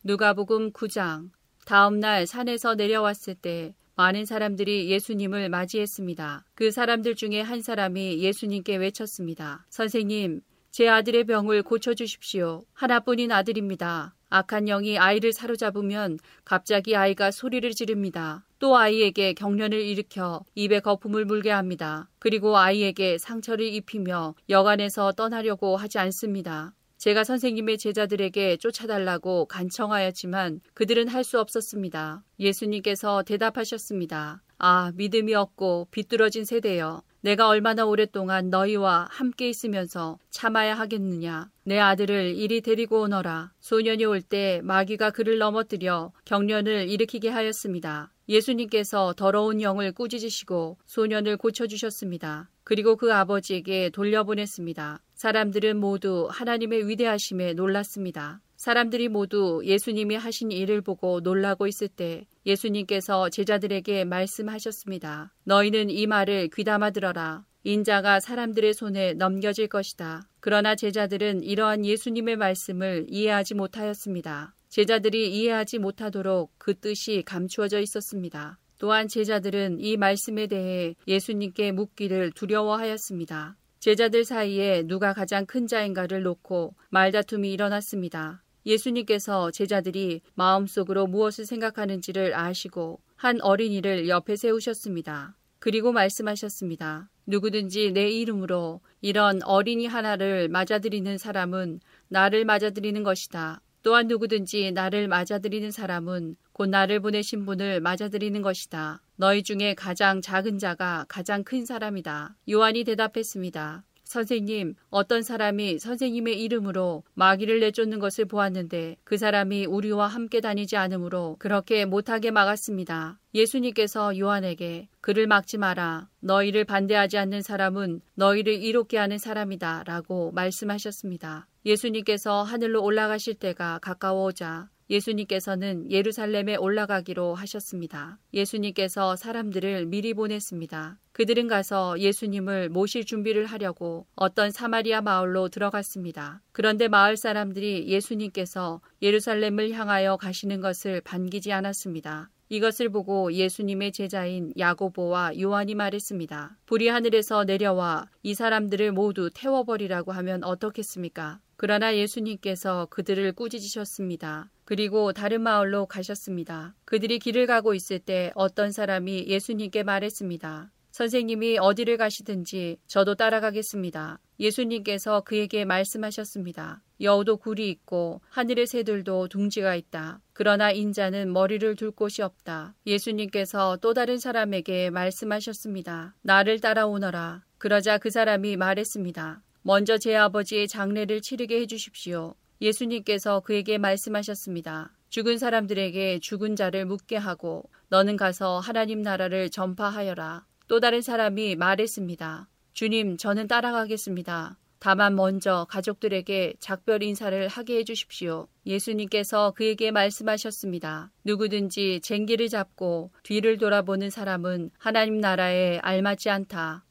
[0.02, 1.30] 누가복음 9장
[1.64, 6.44] 다음 날 산에서 내려왔을 때 많은 사람들이 예수님을 맞이했습니다.
[6.54, 9.64] 그 사람들 중에 한 사람이 예수님께 외쳤습니다.
[9.70, 10.42] 선생님,
[10.76, 12.62] 제 아들의 병을 고쳐주십시오.
[12.74, 14.14] 하나뿐인 아들입니다.
[14.28, 18.44] 악한 영이 아이를 사로잡으면 갑자기 아이가 소리를 지릅니다.
[18.58, 22.10] 또 아이에게 경련을 일으켜 입에 거품을 물게 합니다.
[22.18, 26.74] 그리고 아이에게 상처를 입히며 여간에서 떠나려고 하지 않습니다.
[26.98, 32.22] 제가 선생님의 제자들에게 쫓아달라고 간청하였지만 그들은 할 수 없었습니다.
[32.38, 34.42] 예수님께서 대답하셨습니다.
[34.58, 37.02] 아, 믿음이 없고 비뚤어진 세대여.
[37.20, 41.50] 내가 얼마나 오랫동안 너희와 함께 있으면서 참아야 하겠느냐.
[41.64, 43.52] 내 아들을 이리 데리고 오너라.
[43.60, 48.12] 소년이 올 때 마귀가 그를 넘어뜨려 경련을 일으키게 하였습니다.
[48.28, 52.50] 예수님께서 더러운 영을 꾸짖으시고 소년을 고쳐주셨습니다.
[52.64, 55.02] 그리고 그 아버지에게 돌려보냈습니다.
[55.14, 58.40] 사람들은 모두 하나님의 위대하심에 놀랐습니다.
[58.66, 65.32] 사람들이 모두 예수님이 하신 일을 보고 놀라고 있을 때 예수님께서 제자들에게 말씀하셨습니다.
[65.44, 67.44] 너희는 이 말을 귀담아 들어라.
[67.62, 70.28] 인자가 사람들의 손에 넘겨질 것이다.
[70.40, 74.56] 그러나 제자들은 이러한 예수님의 말씀을 이해하지 못하였습니다.
[74.68, 78.58] 제자들이 이해하지 못하도록 그 뜻이 감추어져 있었습니다.
[78.78, 83.56] 또한 제자들은 이 말씀에 대해 예수님께 묻기를 두려워하였습니다.
[83.78, 88.42] 제자들 사이에 누가 가장 큰 자인가를 놓고 말다툼이 일어났습니다.
[88.66, 95.36] 예수님께서 제자들이 마음속으로 무엇을 생각하는지를 아시고 한 어린이를 옆에 세우셨습니다.
[95.58, 97.08] 그리고 말씀하셨습니다.
[97.26, 103.62] 누구든지 내 이름으로 이런 어린이 하나를 맞아들이는 사람은 나를 맞아들이는 것이다.
[103.82, 109.00] 또한 누구든지 나를 맞아들이는 사람은 곧 나를 보내신 분을 맞아들이는 것이다.
[109.14, 112.36] 너희 중에 가장 작은 자가 가장 큰 사람이다.
[112.50, 113.84] 요한이 대답했습니다.
[114.06, 121.36] 선생님, 어떤 사람이 선생님의 이름으로 마귀를 내쫓는 것을 보았는데 그 사람이 우리와 함께 다니지 않으므로
[121.40, 123.18] 그렇게 못하게 막았습니다.
[123.34, 126.08] 예수님께서 요한에게 그를 막지 마라.
[126.20, 129.82] 너희를 반대하지 않는 사람은 너희를 이롭게 하는 사람이다.
[129.84, 131.48] 라고 말씀하셨습니다.
[131.66, 138.18] 예수님께서 하늘로 올라가실 때가 가까워오자 예수님께서는 예루살렘에 올라가기로 하셨습니다.
[138.32, 140.98] 예수님께서 사람들을 미리 보냈습니다.
[141.12, 146.42] 그들은 가서 예수님을 모실 준비를 하려고 어떤 사마리아 마을로 들어갔습니다.
[146.52, 152.30] 그런데 마을 사람들이 예수님께서 예루살렘을 향하여 가시는 것을 반기지 않았습니다.
[152.48, 156.58] 이것을 보고 예수님의 제자인 야고보와 요한이 말했습니다.
[156.66, 161.40] 불이 하늘에서 내려와 이 사람들을 모두 태워버리라고 하면 어떻겠습니까?
[161.56, 164.50] 그러나 예수님께서 그들을 꾸짖으셨습니다.
[164.66, 166.74] 그리고 다른 마을로 가셨습니다.
[166.84, 170.72] 그들이 길을 가고 있을 때 어떤 사람이 예수님께 말했습니다.
[170.90, 174.18] 선생님이 어디를 가시든지 저도 따라가겠습니다.
[174.40, 176.82] 예수님께서 그에게 말씀하셨습니다.
[177.00, 180.20] 여우도 굴이 있고 하늘의 새들도 둥지가 있다.
[180.32, 182.74] 그러나 인자는 머리를 둘 곳이 없다.
[182.86, 186.16] 예수님께서 또 다른 사람에게 말씀하셨습니다.
[186.22, 187.44] 나를 따라오너라.
[187.58, 189.42] 그러자 그 사람이 말했습니다.
[189.62, 192.34] 먼저 제 아버지의 장례를 치르게 해주십시오.
[192.60, 194.92] 예수님께서 그에게 말씀하셨습니다.
[195.08, 200.46] 죽은 사람들에게 죽은 자를 묻게 하고 너는 가서 하나님 나라를 전파하여라.
[200.68, 202.48] 또 다른 사람이 말했습니다.
[202.72, 204.58] 주님, 저는 따라가겠습니다.
[204.78, 208.48] 다만 먼저 가족들에게 작별 인사를 하게 해주십시오.
[208.66, 211.10] 예수님께서 그에게 말씀하셨습니다.
[211.24, 216.84] 누구든지 쟁기를 잡고 뒤를 돌아보는 사람은 하나님 나라에 알맞지 않다.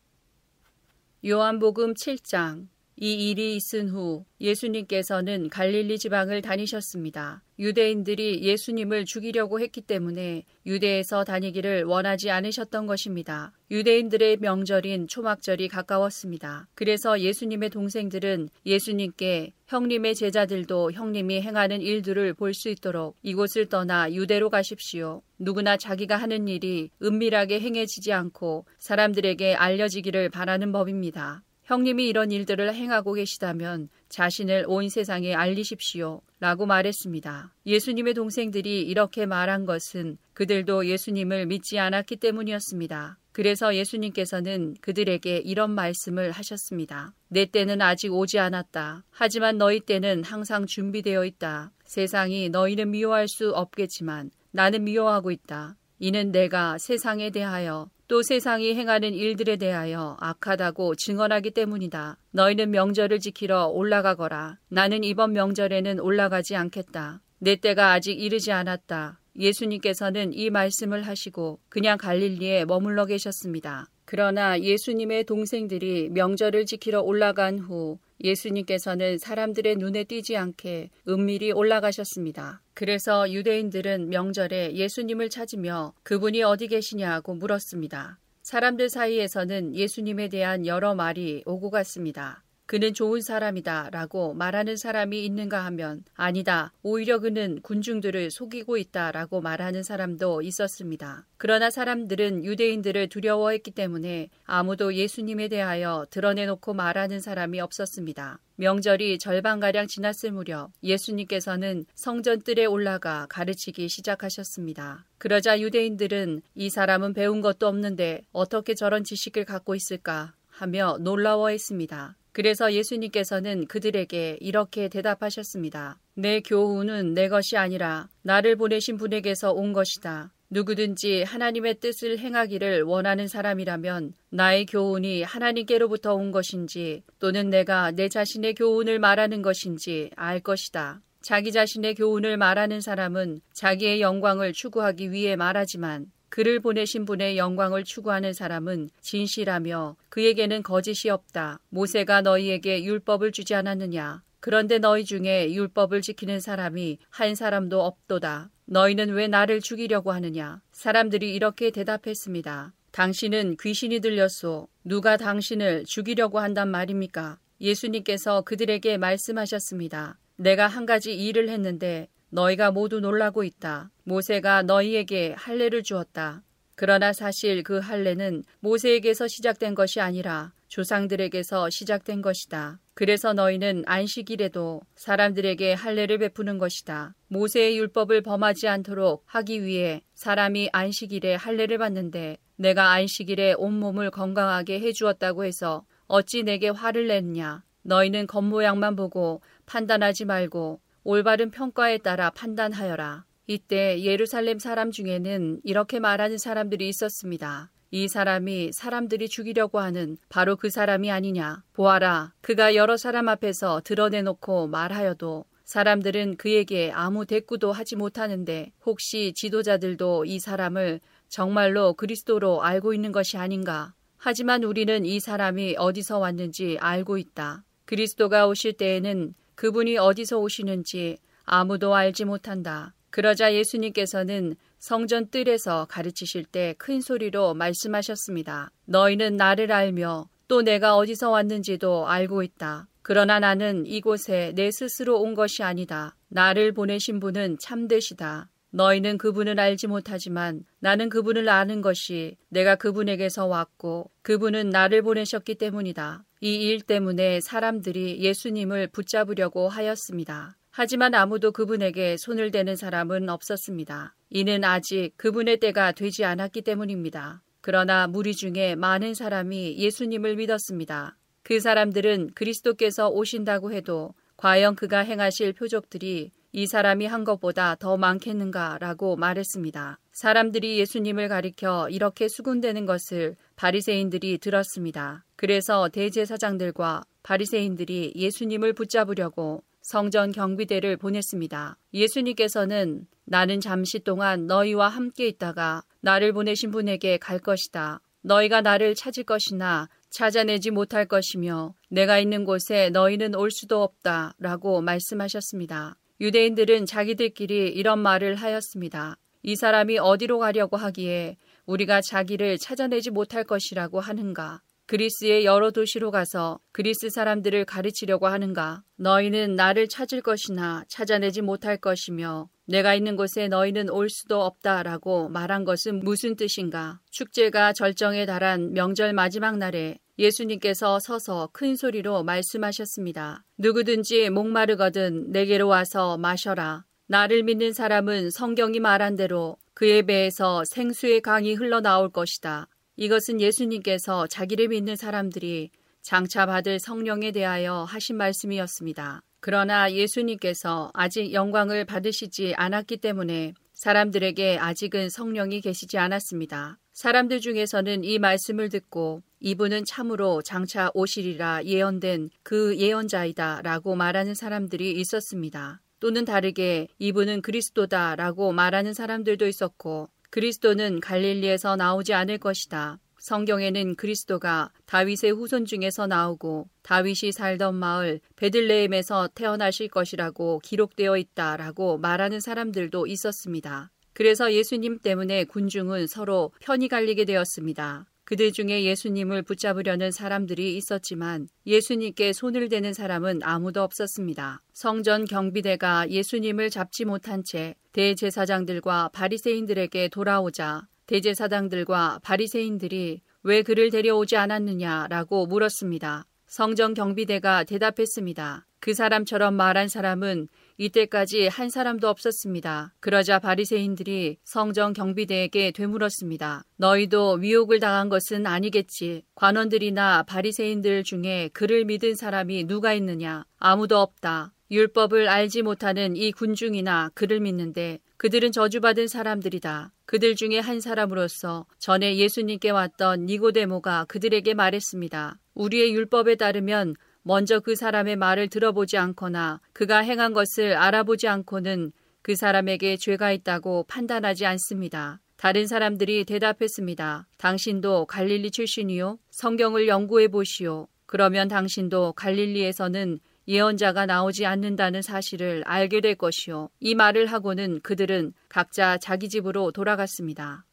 [1.26, 2.68] 요한복음 7장
[2.98, 7.44] 이 일이 있은 후 예수님께서는 갈릴리 지방을 다니셨습니다.
[7.60, 13.54] 유대인들이 예수님을 죽이려고 했기 때문에 유대에서 다니기를 원하지 않으셨던 것입니다.
[13.72, 16.68] 유대인들의 명절인 초막절이 가까웠습니다.
[16.74, 24.50] 그래서 예수님의 동생들은 예수님께 형님의 제자들도 형님이 행하는 일들을 볼 수 있도록 이곳을 떠나 유대로
[24.50, 25.22] 가십시오.
[25.40, 31.44] 누구나 자기가 하는 일이 은밀하게 행해지지 않고 사람들에게 알려지기를 바라는 법입니다.
[31.66, 36.22] 형님이 이런 일들을 행하고 계시다면 자신을 온 세상에 알리십시오.
[36.40, 37.54] 라고 말했습니다.
[37.66, 43.18] 예수님의 동생들이 이렇게 말한 것은 그들도 예수님을 믿지 않았기 때문이었습니다.
[43.32, 47.14] 그래서 예수님께서는 그들에게 이런 말씀을 하셨습니다.
[47.30, 49.04] 내 때는 아직 오지 않았다.
[49.10, 51.72] 하지만 너희 때는 항상 준비되어 있다.
[51.84, 55.76] 세상이 너희는 미워할 수 없겠지만 나는 미워하고 있다.
[55.98, 62.18] 이는 내가 세상에 대하여 또 세상이 행하는 일들에 대하여 악하다고 증언하기 때문이다.
[62.32, 64.60] 너희는 명절을 지키러 올라가거라.
[64.70, 67.22] 나는 이번 명절에는 올라가지 않겠다.
[67.40, 69.20] 내 때가 아직 이르지 않았다.
[69.36, 73.90] 예수님께서는 이 말씀을 하시고 그냥 갈릴리에 머물러 계셨습니다.
[74.06, 82.62] 그러나 예수님의 동생들이 명절을 지키러 올라간 후 예수님께서는 사람들의 눈에 띄지 않게 은밀히 올라가셨습니다.
[82.74, 88.20] 그래서 유대인들은 명절에 예수님을 찾으며 그분이 어디 계시냐고 물었습니다.
[88.44, 92.45] 사람들 사이에서는 예수님에 대한 여러 말이 오고 갔습니다.
[92.66, 96.74] 그는 좋은 사람이다 라고 말하는 사람이 있는가 하면 아니다.
[96.82, 101.26] 오히려 그는 군중들을 속이고 있다 라고 말하는 사람도 있었습니다.
[101.38, 108.40] 그러나 사람들은 유대인들을 두려워했기 때문에 아무도 예수님에 대하여 드러내놓고 말하는 사람이 없었습니다.
[108.56, 115.06] 명절이 절반가량 지났을 무렵 예수님께서는 성전 뜰에 올라가 가르치기 시작하셨습니다.
[115.20, 122.16] 그러자 유대인들은 이 사람은 배운 것도 없는데 어떻게 저런 지식을 갖고 있을까 하며 놀라워했습니다.
[122.36, 125.98] 그래서 예수님께서는 그들에게 이렇게 대답하셨습니다.
[126.16, 130.34] 내 교훈은 내 것이 아니라 나를 보내신 분에게서 온 것이다.
[130.50, 138.56] 누구든지 하나님의 뜻을 행하기를 원하는 사람이라면 나의 교훈이 하나님께로부터 온 것인지 또는 내가 내 자신의
[138.56, 141.00] 교훈을 말하는 것인지 알 것이다.
[141.22, 148.34] 자기 자신의 교훈을 말하는 사람은 자기의 영광을 추구하기 위해 말하지만 그를 보내신 분의 영광을 추구하는
[148.34, 151.62] 사람은 진실하며 그에게는 거짓이 없다.
[151.70, 154.22] 모세가 너희에게 율법을 주지 않았느냐?
[154.42, 158.50] 그런데 너희 중에 율법을 지키는 사람이 한 사람도 없도다.
[158.66, 160.62] 너희는 왜 나를 죽이려고 하느냐?
[160.74, 162.74] 사람들이 이렇게 대답했습니다.
[162.92, 164.68] 당신은 귀신이 들렸소.
[164.84, 167.40] 누가 당신을 죽이려고 한단 말입니까?
[167.62, 170.20] 예수님께서 그들에게 말씀하셨습니다.
[170.36, 173.90] 내가 한 가지 일을 했는데 너희가 모두 놀라고 있다.
[174.06, 176.44] 모세가 너희에게 할례를 주었다.
[176.76, 182.80] 그러나 사실 그 할례는 모세에게서 시작된 것이 아니라 조상들에게서 시작된 것이다.
[182.94, 187.16] 그래서 너희는 안식일에도 사람들에게 할례를 베푸는 것이다.
[187.28, 194.92] 모세의 율법을 범하지 않도록 하기 위해 사람이 안식일에 할례를 받는데 내가 안식일에 온몸을 건강하게 해
[194.92, 197.64] 주었다고 해서 어찌 내게 화를 냈냐?
[197.82, 203.26] 너희는 겉모양만 보고 판단하지 말고 올바른 평가에 따라 판단하여라.
[203.48, 207.72] 이때 예루살렘 사람 중에는 이렇게 말하는 사람들이 있었습니다.
[207.92, 211.64] 이 사람이 사람들이 죽이려고 하는 바로 그 사람이 아니냐.
[211.74, 212.34] 보아라.
[212.42, 220.40] 그가 여러 사람 앞에서 드러내놓고 말하여도 사람들은 그에게 아무 대꾸도 하지 못하는데 혹시 지도자들도 이
[220.40, 223.94] 사람을 정말로 그리스도로 알고 있는 것이 아닌가.
[224.18, 227.64] 하지만 우리는 이 사람이 어디서 왔는지 알고 있다.
[227.86, 232.94] 그리스도가 오실 때에는 그분이 어디서 오시는지 아무도 알지 못한다.
[233.16, 238.72] 그러자 예수님께서는 성전 뜰에서 가르치실 때 큰 소리로 말씀하셨습니다.
[238.88, 242.90] 너희는 나를 알며 또 내가 어디서 왔는지도 알고 있다.
[243.02, 246.18] 그러나 나는 이곳에 내 스스로 온 것이 아니다.
[246.28, 248.50] 나를 보내신 분은 참되시다.
[248.72, 256.26] 너희는 그분을 알지 못하지만 나는 그분을 아는 것이 내가 그분에게서 왔고 그분은 나를 보내셨기 때문이다.
[256.42, 260.58] 이 일 때문에 사람들이 예수님을 붙잡으려고 하였습니다.
[260.78, 264.14] 하지만 아무도 그분에게 손을 대는 사람은 없었습니다.
[264.30, 267.42] 이는 아직 그분의 때가 되지 않았기 때문입니다.
[267.62, 271.16] 그러나 무리 중에 많은 사람이 예수님을 믿었습니다.
[271.44, 279.16] 그 사람들은 그리스도께서 오신다고 해도 과연 그가 행하실 표적들이 이 사람이 한 것보다 더 많겠는가라고
[279.16, 280.00] 말했습니다.
[280.12, 285.24] 사람들이 예수님을 가리켜 이렇게 수군대는 것을 바리새인들이 들었습니다.
[285.38, 291.78] 그래서 대제사장들과 바리새인들이 예수님을 붙잡으려고 성전 경비대를 보냈습니다.
[291.94, 298.02] 예수님께서는 나는 잠시 동안 너희와 함께 있다가 나를 보내신 분에게 갈 것이다.
[298.24, 304.34] 너희가 나를 찾을 것이나 찾아내지 못할 것이며 내가 있는 곳에 너희는 올 수도 없다.
[304.40, 305.98] 라고 말씀하셨습니다.
[306.20, 309.18] 유대인들은 자기들끼리 이런 말을 하였습니다.
[309.44, 314.64] 이 사람이 어디로 가려고 하기에 우리가 자기를 찾아내지 못할 것이라고 하는가?
[314.88, 318.84] 그리스의 여러 도시로 가서 그리스 사람들을 가르치려고 하는가?
[318.98, 325.66] 너희는 나를 찾을 것이나 찾아내지 못할 것이며 내가 있는 곳에 너희는 올 수도 없다라고 말한
[325.66, 327.00] 것은 무슨 뜻인가?
[327.10, 333.44] 축제가 절정에 달한 명절 마지막 날에 예수님께서 서서 큰 소리로 말씀하셨습니다.
[333.58, 336.86] 누구든지 목마르거든 내게로 와서 마셔라.
[337.08, 342.68] 나를 믿는 사람은 성경이 말한 대로 그의 배에서 생수의 강이 흘러나올 것이다.
[342.98, 345.72] 이것은 예수님께서 자기를 믿는 사람들이
[346.02, 349.22] 장차 받을 성령에 대하여 하신 말씀이었습니다.
[349.40, 356.80] 그러나 예수님께서 아직 영광을 받으시지 않았기 때문에 사람들에게 아직은 성령이 계시지 않았습니다.
[356.94, 364.94] 사람들 중에서는 이 말씀을 듣고 이분은 참으로 장차 오시리라 예언된 그 예언자이다 라고 말하는 사람들이
[364.94, 365.82] 있었습니다.
[366.00, 373.00] 또는 다르게 이분은 그리스도다 라고 말하는 사람들도 있었고 그리스도는 갈릴리에서 나오지 않을 것이다.
[373.20, 382.42] 성경에는 그리스도가 다윗의 후손 중에서 나오고 다윗이 살던 마을 베들레헴에서 태어나실 것이라고 기록되어 있다라고 말하는
[382.42, 383.92] 사람들도 있었습니다.
[384.12, 388.06] 그래서 예수님 때문에 군중은 서로 편이 갈리게 되었습니다.
[388.26, 394.64] 그들 중에 예수님을 붙잡으려는 사람들이 있었지만 예수님께 손을 대는 사람은 아무도 없었습니다.
[394.74, 405.46] 성전 경비대가 예수님을 잡지 못한 채 대제사장들과 바리새인들에게 돌아오자 대제사장들과 바리새인들이 왜 그를 데려오지 않았느냐라고
[405.46, 406.26] 물었습니다.
[406.48, 408.66] 성전 경비대가 대답했습니다.
[408.80, 410.48] 그 사람처럼 말한 사람은
[410.78, 412.94] 이때까지 한 사람도 없었습니다.
[413.00, 416.64] 그러자 바리새인들이 성전 경비대에게 되물었습니다.
[416.78, 419.24] 너희도 위혹을 당한 것은 아니겠지.
[419.36, 423.46] 관원들이나 바리새인들 중에 그를 믿은 사람이 누가 있느냐?
[423.58, 424.54] 아무도 없다.
[424.72, 429.94] 율법을 알지 못하는 이 군중이나 그를 믿는데 그들은 저주받은 사람들이다.
[430.06, 435.40] 그들 중에 한 사람으로서 전에 예수님께 왔던 니고데모가 그들에게 말했습니다.
[435.54, 436.96] 우리의 율법에 따르면
[437.28, 443.86] 먼저 그 사람의 말을 들어보지 않거나 그가 행한 것을 알아보지 않고는 그 사람에게 죄가 있다고
[443.88, 445.20] 판단하지 않습니다.
[445.36, 447.28] 다른 사람들이 대답했습니다.
[447.38, 449.18] 당신도 갈릴리 출신이요?
[449.32, 450.88] 성경을 연구해 보시오.
[451.08, 456.70] 그러면 당신도 갈릴리에서는 예언자가 나오지 않는다는 사실을 알게 될 것이요.
[456.80, 460.64] 이 말을 하고는 그들은 각자 자기 집으로 돌아갔습니다.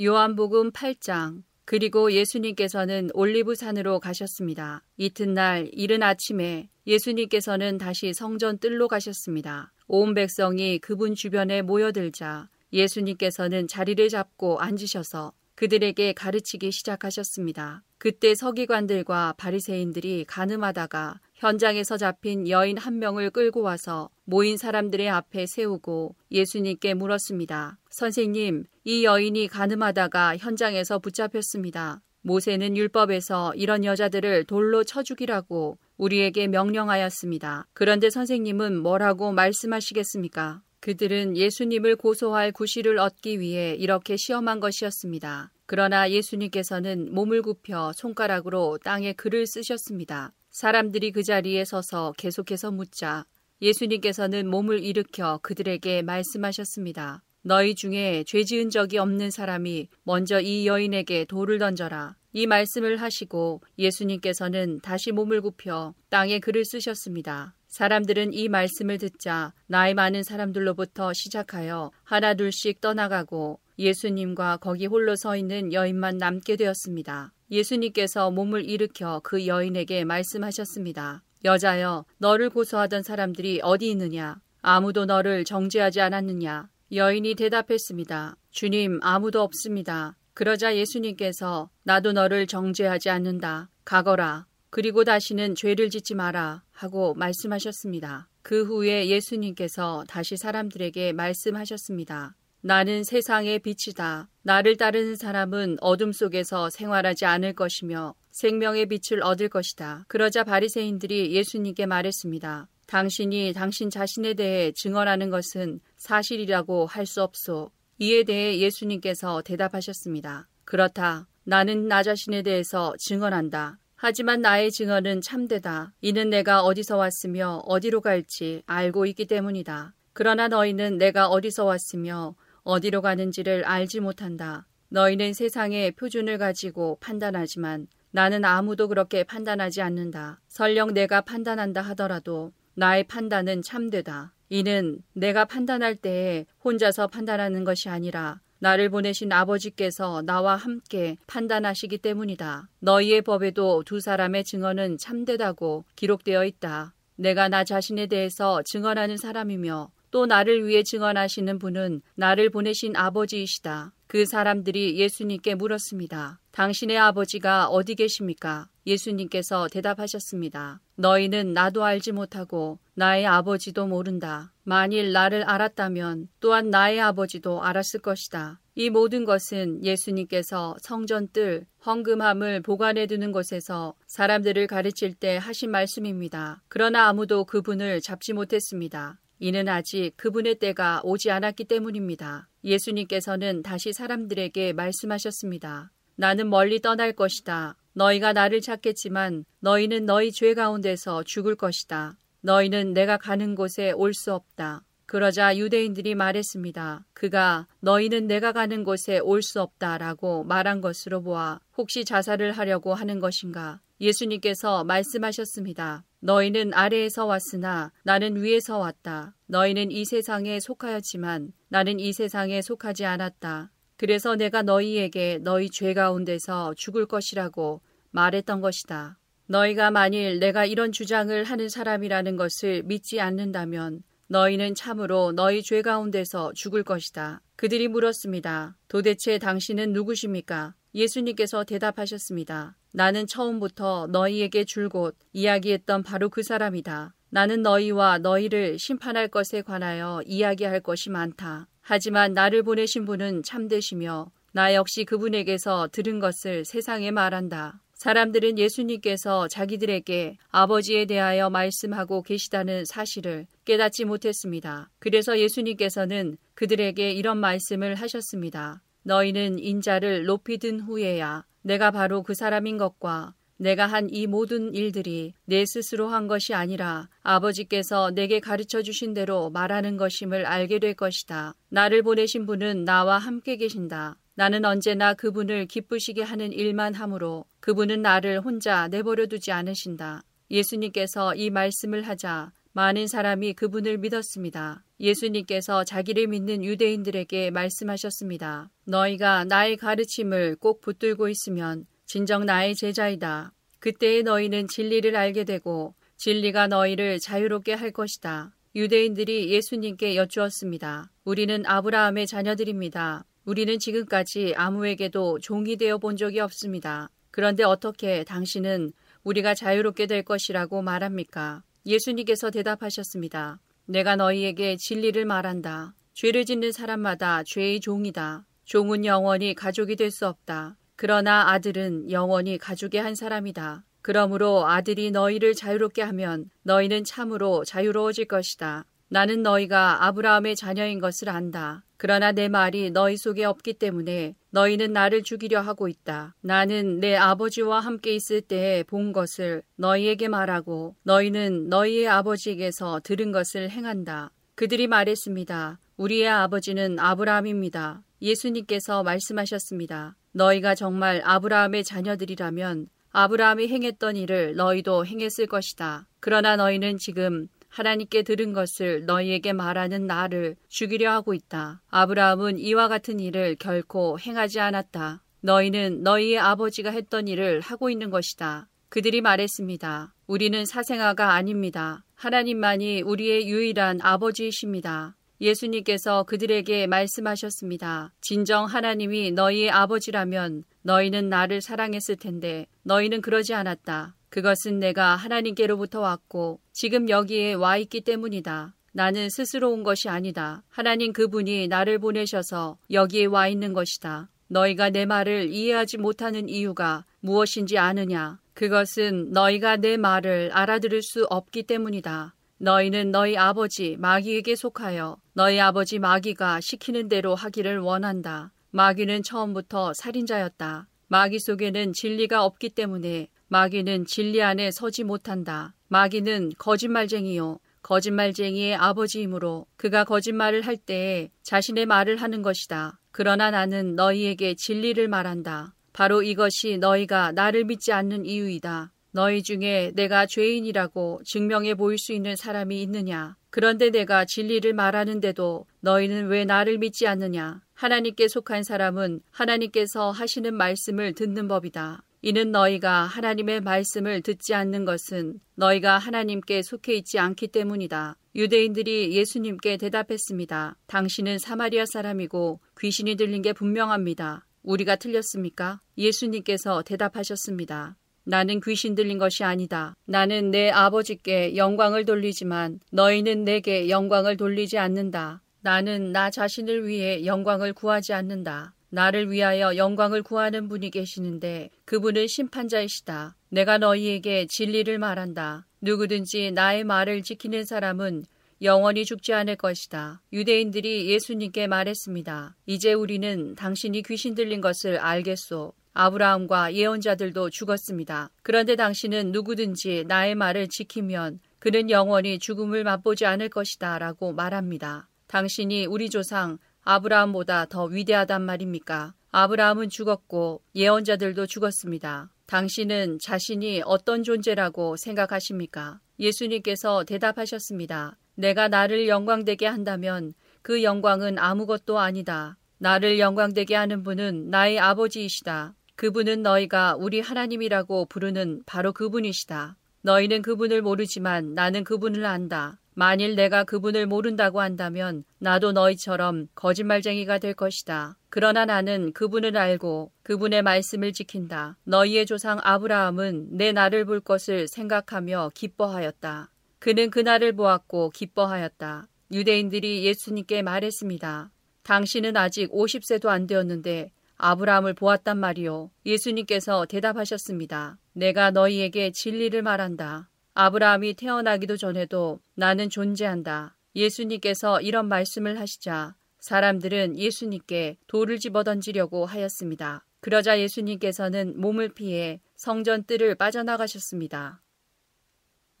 [0.00, 4.82] 요한복음 8장 그리고 예수님께서는 올리브산으로 가셨습니다.
[4.96, 9.74] 이튿날 이른 아침에 예수님께서는 다시 성전 뜰로 가셨습니다.
[9.86, 17.82] 온 백성이 그분 주변에 모여들자 예수님께서는 자리를 잡고 앉으셔서 그들에게 가르치기 시작하셨습니다.
[17.98, 26.14] 그때 서기관들과 바리새인들이 가늠하다가 현장에서 잡힌 여인 한 명을 끌고 와서 모인 사람들의 앞에 세우고
[26.30, 27.78] 예수님께 물었습니다.
[27.90, 32.00] 선생님, 이 여인이 가늠하다가 현장에서 붙잡혔습니다.
[32.22, 37.66] 모세는 율법에서 이런 여자들을 돌로 쳐 죽이라고 우리에게 명령하였습니다.
[37.74, 40.62] 그런데 선생님은 뭐라고 말씀하시겠습니까?
[40.80, 45.52] 그들은 예수님을 고소할 구실을 얻기 위해 이렇게 시험한 것이었습니다.
[45.66, 50.32] 그러나 예수님께서는 몸을 굽혀 손가락으로 땅에 글을 쓰셨습니다.
[50.48, 53.26] 사람들이 그 자리에 서서 계속해서 묻자
[53.60, 57.22] 예수님께서는 몸을 일으켜 그들에게 말씀하셨습니다.
[57.48, 62.14] 너희 중에 죄 지은 적이 없는 사람이 먼저 이 여인에게 돌을 던져라.
[62.34, 67.54] 이 말씀을 하시고 예수님께서는 다시 몸을 굽혀 땅에 글을 쓰셨습니다.
[67.68, 75.72] 사람들은 이 말씀을 듣자 나이 많은 사람들로부터 시작하여 하나둘씩 떠나가고 예수님과 거기 홀로 서 있는
[75.72, 77.32] 여인만 남게 되었습니다.
[77.50, 81.22] 예수님께서 몸을 일으켜 그 여인에게 말씀하셨습니다.
[81.46, 84.38] 여자여, 너를 고소하던 사람들이 어디 있느냐?
[84.60, 86.68] 아무도 너를 정죄하지 않았느냐?
[86.90, 88.36] 여인이 대답했습니다.
[88.50, 90.16] 주님, 아무도 없습니다.
[90.32, 93.68] 그러자 예수님께서 나도 너를 정죄하지 않는다.
[93.84, 94.46] 가거라.
[94.70, 96.62] 그리고 다시는 죄를 짓지 마라.
[96.72, 98.30] 하고 말씀하셨습니다.
[98.40, 102.34] 그 후에 예수님께서 다시 사람들에게 말씀하셨습니다.
[102.62, 104.30] 나는 세상의 빛이다.
[104.40, 110.06] 나를 따르는 사람은 어둠 속에서 생활하지 않을 것이며 생명의 빛을 얻을 것이다.
[110.08, 112.68] 그러자 바리새인들이 예수님께 말했습니다.
[112.88, 117.70] 당신이 당신 자신에 대해 증언하는 것은 사실이라고 할 수 없소.
[117.98, 120.48] 이에 대해 예수님께서 대답하셨습니다.
[120.64, 121.28] 그렇다.
[121.44, 123.78] 나는 나 자신에 대해서 증언한다.
[123.94, 125.92] 하지만 나의 증언은 참되다.
[126.00, 129.94] 이는 내가 어디서 왔으며 어디로 갈지 알고 있기 때문이다.
[130.14, 134.66] 그러나 너희는 내가 어디서 왔으며 어디로 가는지를 알지 못한다.
[134.88, 140.40] 너희는 세상의 표준을 가지고 판단하지만 나는 아무도 그렇게 판단하지 않는다.
[140.48, 144.32] 설령 내가 판단한다 하더라도 나의 판단은 참되다.
[144.50, 152.68] 이는 내가 판단할 때에 혼자서 판단하는 것이 아니라 나를 보내신 아버지께서 나와 함께 판단하시기 때문이다.
[152.78, 156.94] 너희의 법에도 두 사람의 증언은 참되다고 기록되어 있다.
[157.16, 163.92] 내가 나 자신에 대해서 증언하는 사람이며 또 나를 위해 증언하시는 분은 나를 보내신 아버지이시다.
[164.08, 166.40] 그 사람들이 예수님께 물었습니다.
[166.50, 168.66] 당신의 아버지가 어디 계십니까?
[168.86, 170.80] 예수님께서 대답하셨습니다.
[170.96, 174.50] 너희는 나도 알지 못하고 나의 아버지도 모른다.
[174.64, 178.60] 만일 나를 알았다면 또한 나의 아버지도 알았을 것이다.
[178.76, 186.62] 이 모든 것은 예수님께서 성전 뜰, 헌금함을 보관해 두는 곳에서 사람들을 가르칠 때 하신 말씀입니다.
[186.68, 189.18] 그러나 아무도 그분을 잡지 못했습니다.
[189.40, 192.48] 이는 아직 그분의 때가 오지 않았기 때문입니다.
[192.64, 195.90] 예수님께서는 다시 사람들에게 말씀하셨습니다.
[196.16, 197.76] 나는 멀리 떠날 것이다.
[197.92, 202.16] 너희가 나를 찾겠지만 너희는 너희 죄 가운데서 죽을 것이다.
[202.40, 204.84] 너희는 내가 가는 곳에 올 수 없다.
[205.06, 207.06] 그러자 유대인들이 말했습니다.
[207.14, 213.18] 그가 너희는 내가 가는 곳에 올 수 없다라고 말한 것으로 보아 혹시 자살을 하려고 하는
[213.18, 213.80] 것인가?
[214.00, 216.04] 예수님께서 말씀하셨습니다.
[216.20, 219.34] 너희는 아래에서 왔으나 나는 위에서 왔다.
[219.46, 223.70] 너희는 이 세상에 속하였지만 나는 이 세상에 속하지 않았다.
[223.96, 229.18] 그래서 내가 너희에게 너희 죄 가운데서 죽을 것이라고 말했던 것이다.
[229.46, 236.52] 너희가 만일 내가 이런 주장을 하는 사람이라는 것을 믿지 않는다면 너희는 참으로 너희 죄 가운데서
[236.54, 237.40] 죽을 것이다.
[237.56, 238.76] 그들이 물었습니다.
[238.88, 240.74] 도대체 당신은 누구십니까?
[240.94, 242.76] 예수님께서 대답하셨습니다.
[242.92, 247.14] 나는 처음부터 너희에게 줄곧 이야기했던 바로 그 사람이다.
[247.30, 251.68] 나는 너희와 너희를 심판할 것에 관하여 이야기할 것이 많다.
[251.80, 257.80] 하지만 나를 보내신 분은 참되시며 나 역시 그분에게서 들은 것을 세상에 말한다.
[257.94, 264.88] 사람들은 예수님께서 자기들에게 아버지에 대하여 말씀하고 계시다는 사실을 깨닫지 못했습니다.
[265.00, 268.82] 그래서 예수님께서는 그들에게 이런 말씀을 하셨습니다.
[269.08, 275.32] 너희는 인자를 높이 든 후에야 내가 바로 그 사람인 것과 내가 한 이 모든 일들이
[275.46, 281.54] 내 스스로 한 것이 아니라 아버지께서 내게 가르쳐 주신 대로 말하는 것임을 알게 될 것이다.
[281.70, 284.18] 나를 보내신 분은 나와 함께 계신다.
[284.34, 290.22] 나는 언제나 그분을 기쁘시게 하는 일만 하므로 그분은 나를 혼자 내버려 두지 않으신다.
[290.50, 294.84] 예수님께서 이 말씀을 하자 많은 사람이 그분을 믿었습니다.
[295.00, 298.70] 예수님께서 자기를 믿는 유대인들에게 말씀하셨습니다.
[298.84, 303.52] 너희가 나의 가르침을 꼭 붙들고 있으면 진정 나의 제자이다.
[303.78, 308.52] 그때에 너희는 진리를 알게 되고 진리가 너희를 자유롭게 할 것이다.
[308.74, 311.10] 유대인들이 예수님께 여쭈었습니다.
[311.24, 313.24] 우리는 아브라함의 자녀들입니다.
[313.44, 317.08] 우리는 지금까지 아무에게도 종이 되어 본 적이 없습니다.
[317.30, 318.92] 그런데 어떻게 당신은
[319.22, 321.62] 우리가 자유롭게 될 것이라고 말합니까?
[321.88, 323.60] 예수님께서 대답하셨습니다.
[323.86, 325.94] 내가 너희에게 진리를 말한다.
[326.12, 328.44] 죄를 짓는 사람마다 죄의 종이다.
[328.66, 330.76] 종은 영원히 가족이 될 수 없다.
[330.96, 333.84] 그러나 아들은 영원히 가족의 한 사람이다.
[334.02, 338.84] 그러므로 아들이 너희를 자유롭게 하면 너희는 참으로 자유로워질 것이다.
[339.08, 341.82] 나는 너희가 아브라함의 자녀인 것을 안다.
[341.96, 346.34] 그러나 내 말이 너희 속에 없기 때문에 너희는 나를 죽이려 하고 있다.
[346.42, 353.70] 나는 내 아버지와 함께 있을 때에 본 것을 너희에게 말하고 너희는 너희의 아버지에게서 들은 것을
[353.70, 354.30] 행한다.
[354.54, 355.78] 그들이 말했습니다.
[355.96, 358.02] 우리의 아버지는 아브라함입니다.
[358.22, 360.16] 예수님께서 말씀하셨습니다.
[360.32, 366.06] 너희가 정말 아브라함의 자녀들이라면 아브라함이 행했던 일을 너희도 행했을 것이다.
[366.20, 367.48] 그러나 너희는 지금
[367.78, 371.80] 하나님께 들은 것을 너희에게 말하는 나를 죽이려 하고 있다.
[371.90, 375.22] 아브라함은 이와 같은 일을 결코 행하지 않았다.
[375.42, 378.68] 너희는 너희의 아버지가 했던 일을 하고 있는 것이다.
[378.88, 380.12] 그들이 말했습니다.
[380.26, 382.04] 우리는 사생아가 아닙니다.
[382.16, 385.14] 하나님만이 우리의 유일한 아버지이십니다.
[385.40, 388.12] 예수님께서 그들에게 말씀하셨습니다.
[388.20, 394.16] 진정 하나님이 너희의 아버지라면 너희는 나를 사랑했을 텐데 너희는 그러지 않았다.
[394.28, 398.74] 그것은 내가 하나님께로부터 왔고 지금 여기에 와 있기 때문이다.
[398.92, 400.62] 나는 스스로 온 것이 아니다.
[400.68, 404.28] 하나님 그분이 나를 보내셔서 여기에 와 있는 것이다.
[404.48, 408.40] 너희가 내 말을 이해하지 못하는 이유가 무엇인지 아느냐?
[408.54, 412.34] 그것은 너희가 내 말을 알아들을 수 없기 때문이다.
[412.58, 418.52] 너희는 너희 아버지 마귀에게 속하여 너희 아버지 마귀가 시키는 대로 하기를 원한다.
[418.70, 420.88] 마귀는 처음부터 살인자였다.
[421.08, 425.74] 마귀 속에는 진리가 없기 때문에 마귀는 진리 안에 서지 못한다.
[425.88, 427.58] 마귀는 거짓말쟁이요.
[427.80, 433.00] 거짓말쟁이의 아버지이므로 그가 거짓말을 할 때에 자신의 말을 하는 것이다.
[433.10, 435.74] 그러나 나는 너희에게 진리를 말한다.
[435.94, 438.92] 바로 이것이 너희가 나를 믿지 않는 이유이다.
[439.10, 443.36] 너희 중에 내가 죄인이라고 증명해 보일 수 있는 사람이 있느냐?
[443.50, 447.62] 그런데 내가 진리를 말하는데도 너희는 왜 나를 믿지 않느냐?
[447.74, 452.02] 하나님께 속한 사람은 하나님께서 하시는 말씀을 듣는 법이다.
[452.20, 458.16] 이는 너희가 하나님의 말씀을 듣지 않는 것은 너희가 하나님께 속해 있지 않기 때문이다.
[458.34, 460.76] 유대인들이 예수님께 대답했습니다.
[460.86, 464.46] 당신은 사마리아 사람이고 귀신이 들린 게 분명합니다.
[464.62, 465.80] 우리가 틀렸습니까?
[465.96, 467.96] 예수님께서 대답하셨습니다.
[468.28, 469.94] 나는 귀신 들린 것이 아니다.
[470.04, 475.40] 나는 내 아버지께 영광을 돌리지만 너희는 내게 영광을 돌리지 않는다.
[475.62, 478.74] 나는 나 자신을 위해 영광을 구하지 않는다.
[478.90, 483.34] 나를 위하여 영광을 구하는 분이 계시는데 그분은 심판자이시다.
[483.48, 485.66] 내가 너희에게 진리를 말한다.
[485.80, 488.24] 누구든지 나의 말을 지키는 사람은
[488.60, 490.20] 영원히 죽지 않을 것이다.
[490.34, 492.56] 유대인들이 예수님께 말했습니다.
[492.66, 495.72] 이제 우리는 당신이 귀신 들린 것을 알겠소.
[495.92, 498.30] 아브라함과 예언자들도 죽었습니다.
[498.42, 505.08] 그런데 당신은 누구든지 나의 말을 지키면 그는 영원히 죽음을 맛보지 않을 것이다 라고 말합니다.
[505.26, 509.14] 당신이 우리 조상 아브라함보다 더 위대하단 말입니까?
[509.30, 512.30] 아브라함은 죽었고 예언자들도 죽었습니다.
[512.46, 516.00] 당신은 자신이 어떤 존재라고 생각하십니까?
[516.18, 518.16] 예수님께서 대답하셨습니다.
[518.36, 520.32] 내가 나를 영광되게 한다면
[520.62, 522.56] 그 영광은 아무것도 아니다.
[522.78, 525.74] 나를 영광되게 하는 분은 나의 아버지이시다.
[525.98, 529.76] 그분은 너희가 우리 하나님이라고 부르는 바로 그분이시다.
[530.02, 532.78] 너희는 그분을 모르지만 나는 그분을 안다.
[532.94, 538.16] 만일 내가 그분을 모른다고 한다면 나도 너희처럼 거짓말쟁이가 될 것이다.
[538.30, 541.76] 그러나 나는 그분을 알고 그분의 말씀을 지킨다.
[541.82, 546.48] 너희의 조상 아브라함은 내 날을 볼 것을 생각하며 기뻐하였다.
[546.78, 549.08] 그는 그날을 보았고 기뻐하였다.
[549.32, 551.50] 유대인들이 예수님께 말했습니다.
[551.82, 555.90] 당신은 아직 50세도 안 되었는데 아브라함을 보았단 말이요.
[556.06, 557.98] 예수님께서 대답하셨습니다.
[558.12, 560.30] 내가 너희에게 진리를 말한다.
[560.54, 563.76] 아브라함이 태어나기도 전에도 나는 존재한다.
[563.96, 570.04] 예수님께서 이런 말씀을 하시자 사람들은 예수님께 돌을 집어 던지려고 하였습니다.
[570.20, 574.62] 그러자 예수님께서는 몸을 피해 성전 뜰을 빠져나가셨습니다.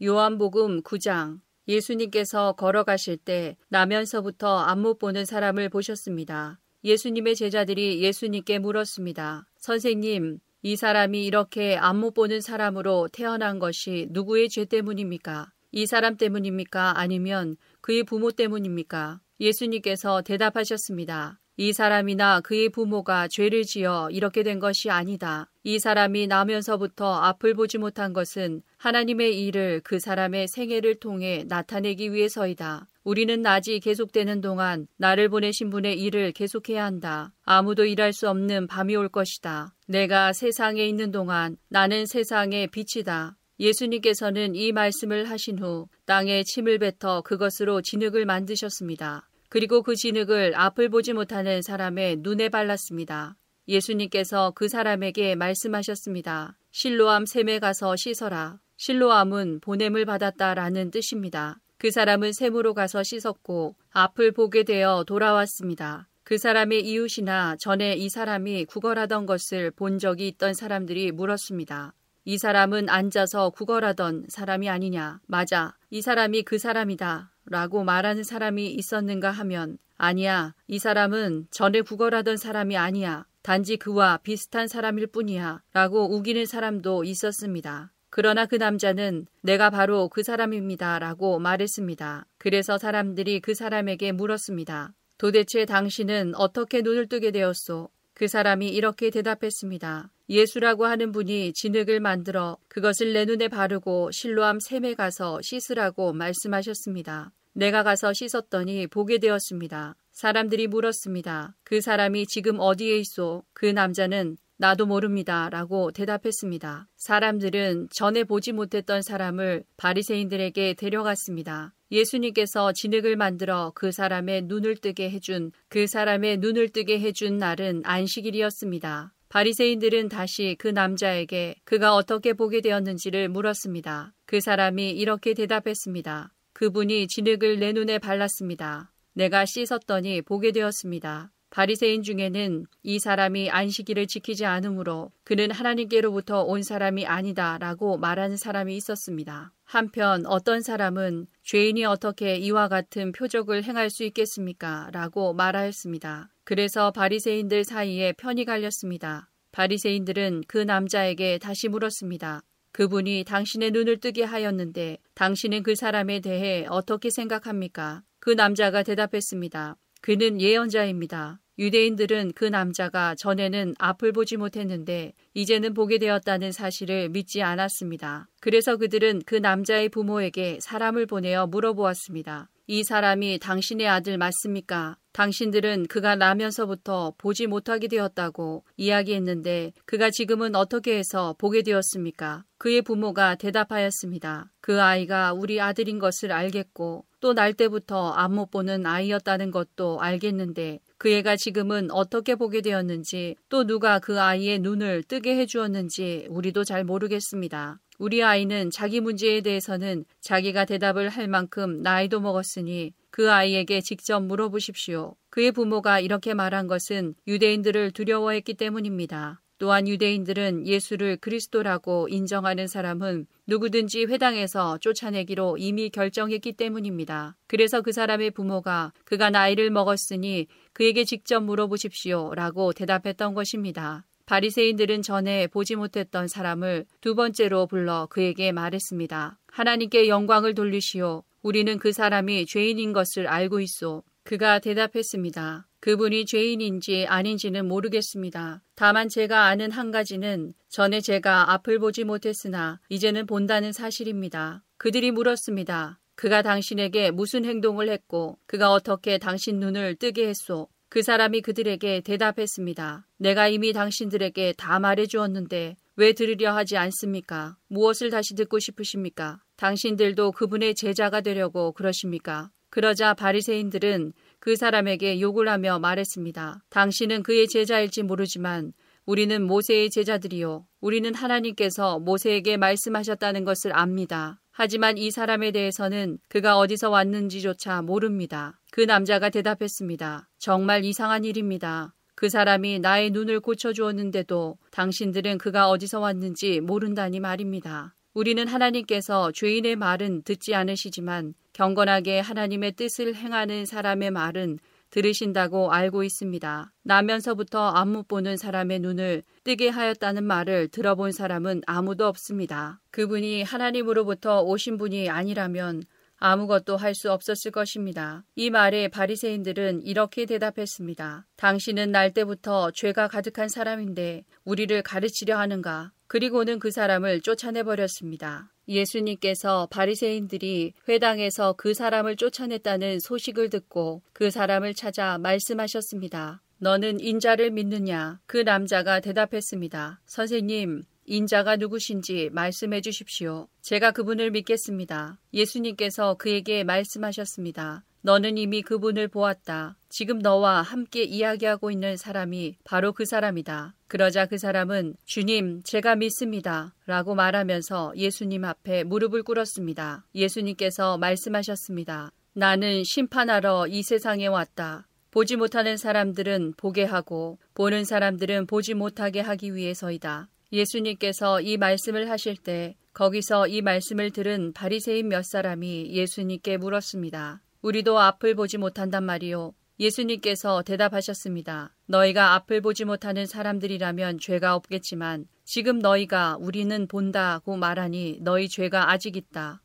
[0.02, 6.58] 요한복음 9장 예수님께서 걸어가실 때 나면서부터 안 못 보는 사람을 보셨습니다.
[6.84, 9.46] 예수님의 제자들이 예수님께 물었습니다.
[9.56, 15.52] 선생님, 이 사람이 이렇게 안 못 보는 사람으로 태어난 것이 누구의 죄 때문입니까?
[15.72, 16.98] 이 사람 때문입니까?
[16.98, 19.20] 아니면 그의 부모 때문입니까?
[19.40, 21.40] 예수님께서 대답하셨습니다.
[21.60, 25.50] 이 사람이나 그의 부모가 죄를 지어 이렇게 된 것이 아니다.
[25.64, 32.86] 이 사람이 나면서부터 앞을 보지 못한 것은 하나님의 일을 그 사람의 생애를 통해 나타내기 위해서이다.
[33.02, 37.34] 우리는 낮이 계속되는 동안 나를 보내신 분의 일을 계속해야 한다.
[37.42, 39.74] 아무도 일할 수 없는 밤이 올 것이다.
[39.88, 43.36] 내가 세상에 있는 동안 나는 세상의 빛이다.
[43.58, 49.28] 예수님께서는 이 말씀을 하신 후 땅에 침을 뱉어 그것으로 진흙을 만드셨습니다.
[49.48, 53.36] 그리고 그 진흙을 앞을 보지 못하는 사람의 눈에 발랐습니다.
[53.66, 56.58] 예수님께서 그 사람에게 말씀하셨습니다.
[56.70, 58.60] 실로암 샘에 가서 씻어라.
[58.76, 61.58] 실로암은 보냄을 받았다라는 뜻입니다.
[61.78, 66.08] 그 사람은 샘으로 가서 씻었고 앞을 보게 되어 돌아왔습니다.
[66.24, 71.94] 그 사람의 이웃이나 전에 이 사람이 구걸하던 것을 본 적이 있던 사람들이 물었습니다.
[72.28, 75.18] 이 사람은 앉아서 구걸하던 사람이 아니냐.
[75.24, 75.74] 맞아.
[75.88, 77.30] 이 사람이 그 사람이다.
[77.46, 80.54] 라고 말하는 사람이 있었는가 하면 아니야.
[80.66, 83.24] 이 사람은 전에 구걸하던 사람이 아니야.
[83.40, 85.62] 단지 그와 비슷한 사람일 뿐이야.
[85.72, 87.92] 라고 우기는 사람도 있었습니다.
[88.10, 90.98] 그러나 그 남자는 내가 바로 그 사람입니다.
[90.98, 92.26] 라고 말했습니다.
[92.36, 94.92] 그래서 사람들이 그 사람에게 물었습니다.
[95.16, 97.88] 도대체 당신은 어떻게 눈을 뜨게 되었소?
[98.18, 100.10] 그 사람이 이렇게 대답했습니다.
[100.28, 107.30] 예수라고 하는 분이 진흙을 만들어 그것을 내 눈에 바르고 실로암 샘에 가서 씻으라고 말씀하셨습니다.
[107.52, 109.94] 내가 가서 씻었더니 보게 되었습니다.
[110.10, 111.54] 사람들이 물었습니다.
[111.62, 113.44] 그 사람이 지금 어디에 있소?
[113.52, 115.48] 그 남자는 나도 모릅니다.
[115.50, 116.88] 라고 대답했습니다.
[116.96, 121.74] 사람들은 전에 보지 못했던 사람을 바리새인들에게 데려갔습니다.
[121.92, 129.14] 예수님께서 진흙을 만들어 그 사람의 눈을 뜨게 해준 그 사람의 눈을 뜨게 해준 날은 안식일이었습니다.
[129.28, 134.12] 바리새인들은 다시 그 남자에게 그가 어떻게 보게 되었는지를 물었습니다.
[134.26, 136.34] 그 사람이 이렇게 대답했습니다.
[136.52, 138.90] 그분이 진흙을 내 눈에 발랐습니다.
[139.12, 141.30] 내가 씻었더니 보게 되었습니다.
[141.50, 149.52] 바리새인 중에는 이 사람이 안식일을 지키지 않으므로 그는 하나님께로부터 온 사람이 아니다라고 말하는 사람이 있었습니다.
[149.64, 154.88] 한편 어떤 사람은 죄인이 어떻게 이와 같은 표적을 행할 수 있겠습니까?
[154.92, 156.30] 라고 말하였습니다.
[156.44, 159.28] 그래서 바리새인들 사이에 편이 갈렸습니다.
[159.52, 162.42] 바리새인들은 그 남자에게 다시 물었습니다.
[162.72, 168.02] 그분이 당신의 눈을 뜨게 하였는데 당신은 그 사람에 대해 어떻게 생각합니까?
[168.20, 169.76] 그 남자가 대답했습니다.
[170.00, 171.40] 그는 예언자입니다.
[171.58, 178.28] 유대인들은 그 남자가 전에는 앞을 보지 못했는데 이제는 보게 되었다는 사실을 믿지 않았습니다.
[178.40, 182.48] 그래서 그들은 그 남자의 부모에게 사람을 보내어 물어보았습니다.
[182.68, 184.98] 이 사람이 당신의 아들 맞습니까?
[185.12, 192.44] 당신들은 그가 나면서부터 보지 못하게 되었다고 이야기했는데 그가 지금은 어떻게 해서 보게 되었습니까?
[192.58, 194.52] 그의 부모가 대답하였습니다.
[194.60, 200.80] 그 아이가 우리 아들인 것을 알겠고 또 날 때부터 안 못 보는 아이였다는 것도 알겠는데
[200.98, 206.84] 그 애가 지금은 어떻게 보게 되었는지 또 누가 그 아이의 눈을 뜨게 해주었는지 우리도 잘
[206.84, 207.80] 모르겠습니다.
[207.98, 215.16] 우리 아이는 자기 문제에 대해서는 자기가 대답을 할 만큼 나이도 먹었으니 그 아이에게 직접 물어보십시오.
[215.30, 219.40] 그의 부모가 이렇게 말한 것은 유대인들을 두려워했기 때문입니다.
[219.58, 227.36] 또한 유대인들은 예수를 그리스도라고 인정하는 사람은 누구든지 회당에서 쫓아내기로 이미 결정했기 때문입니다.
[227.46, 234.04] 그래서 그 사람의 부모가 그가 나이를 먹었으니 그에게 직접 물어보십시오 라고 대답했던 것입니다.
[234.26, 239.38] 바리새인들은 전에 보지 못했던 사람을 두 번째로 불러 그에게 말했습니다.
[239.46, 241.24] 하나님께 영광을 돌리시오.
[241.42, 244.02] 우리는 그 사람이 죄인인 것을 알고 있소.
[244.24, 245.67] 그가 대답했습니다.
[245.80, 248.62] 그분이 죄인인지 아닌지는 모르겠습니다.
[248.74, 254.64] 다만 제가 아는 한 가지는 전에 제가 앞을 보지 못했으나 이제는 본다는 사실입니다.
[254.76, 256.00] 그들이 물었습니다.
[256.16, 260.68] 그가 당신에게 무슨 행동을 했고 그가 어떻게 당신 눈을 뜨게 했소?
[260.88, 263.06] 그 사람이 그들에게 대답했습니다.
[263.18, 267.56] 내가 이미 당신들에게 다 말해 주었는데 왜 들으려 하지 않습니까?
[267.68, 269.40] 무엇을 다시 듣고 싶으십니까?
[269.56, 272.50] 당신들도 그분의 제자가 되려고 그러십니까?
[272.70, 274.12] 그러자 바리새인들은
[274.48, 276.64] 그 사람에게 욕을 하며 말했습니다.
[276.70, 278.72] 당신은 그의 제자일지 모르지만
[279.04, 280.64] 우리는 모세의 제자들이요.
[280.80, 284.40] 우리는 하나님께서 모세에게 말씀하셨다는 것을 압니다.
[284.50, 288.58] 하지만 이 사람에 대해서는 그가 어디서 왔는지조차 모릅니다.
[288.70, 290.30] 그 남자가 대답했습니다.
[290.38, 291.94] 정말 이상한 일입니다.
[292.14, 297.94] 그 사람이 나의 눈을 고쳐주었는데도 당신들은 그가 어디서 왔는지 모른다니 말입니다.
[298.18, 304.58] 우리는 하나님께서 죄인의 말은 듣지 않으시지만 경건하게 하나님의 뜻을 행하는 사람의 말은
[304.90, 306.72] 들으신다고 알고 있습니다.
[306.82, 312.80] 나면서부터 안 못 보는 사람의 눈을 뜨게 하였다는 말을 들어본 사람은 아무도 없습니다.
[312.90, 315.84] 그분이 하나님으로부터 오신 분이 아니라면
[316.18, 318.24] 아무것도 할 수 없었을 것입니다.
[318.34, 321.26] 이 말에 바리새인들은 이렇게 대답했습니다.
[321.36, 325.92] 당신은 날 때부터 죄가 가득한 사람인데 우리를 가르치려 하는가?
[326.08, 328.52] 그리고는 그 사람을 쫓아내 버렸습니다.
[328.66, 336.42] 예수님께서 바리새인들이 회당에서 그 사람을 쫓아냈다는 소식을 듣고 그 사람을 찾아 말씀하셨습니다.
[336.58, 338.20] 너는 인자를 믿느냐?
[338.26, 340.00] 그 남자가 대답했습니다.
[340.06, 343.48] 선생님, 인자가 누구신지 말씀해 주십시오.
[343.62, 345.18] 제가 그분을 믿겠습니다.
[345.32, 347.84] 예수님께서 그에게 말씀하셨습니다.
[348.02, 349.76] 너는 이미 그분을 보았다.
[349.88, 353.74] 지금 너와 함께 이야기하고 있는 사람이 바로 그 사람이다.
[353.88, 356.74] 그러자 그 사람은 주님, 제가 믿습니다.
[356.86, 360.04] 라고 말하면서 예수님 앞에 무릎을 꿇었습니다.
[360.14, 362.12] 예수님께서 말씀하셨습니다.
[362.34, 364.86] 나는 심판하러 이 세상에 왔다.
[365.10, 370.28] 보지 못하는 사람들은 보게 하고 보는 사람들은 보지 못하게 하기 위해서이다.
[370.52, 377.42] 예수님께서 이 말씀을 하실 때 거기서 이 말씀을 들은 바리새인 몇 사람이 예수님께 물었습니다.
[377.60, 379.52] 우리도 앞을 보지 못한단 말이요.
[379.78, 381.74] 예수님께서 대답하셨습니다.
[381.86, 389.16] 너희가 앞을 보지 못하는 사람들이라면 죄가 없겠지만 지금 너희가 우리는 본다고 말하니 너희 죄가 아직
[389.16, 389.62] 있다.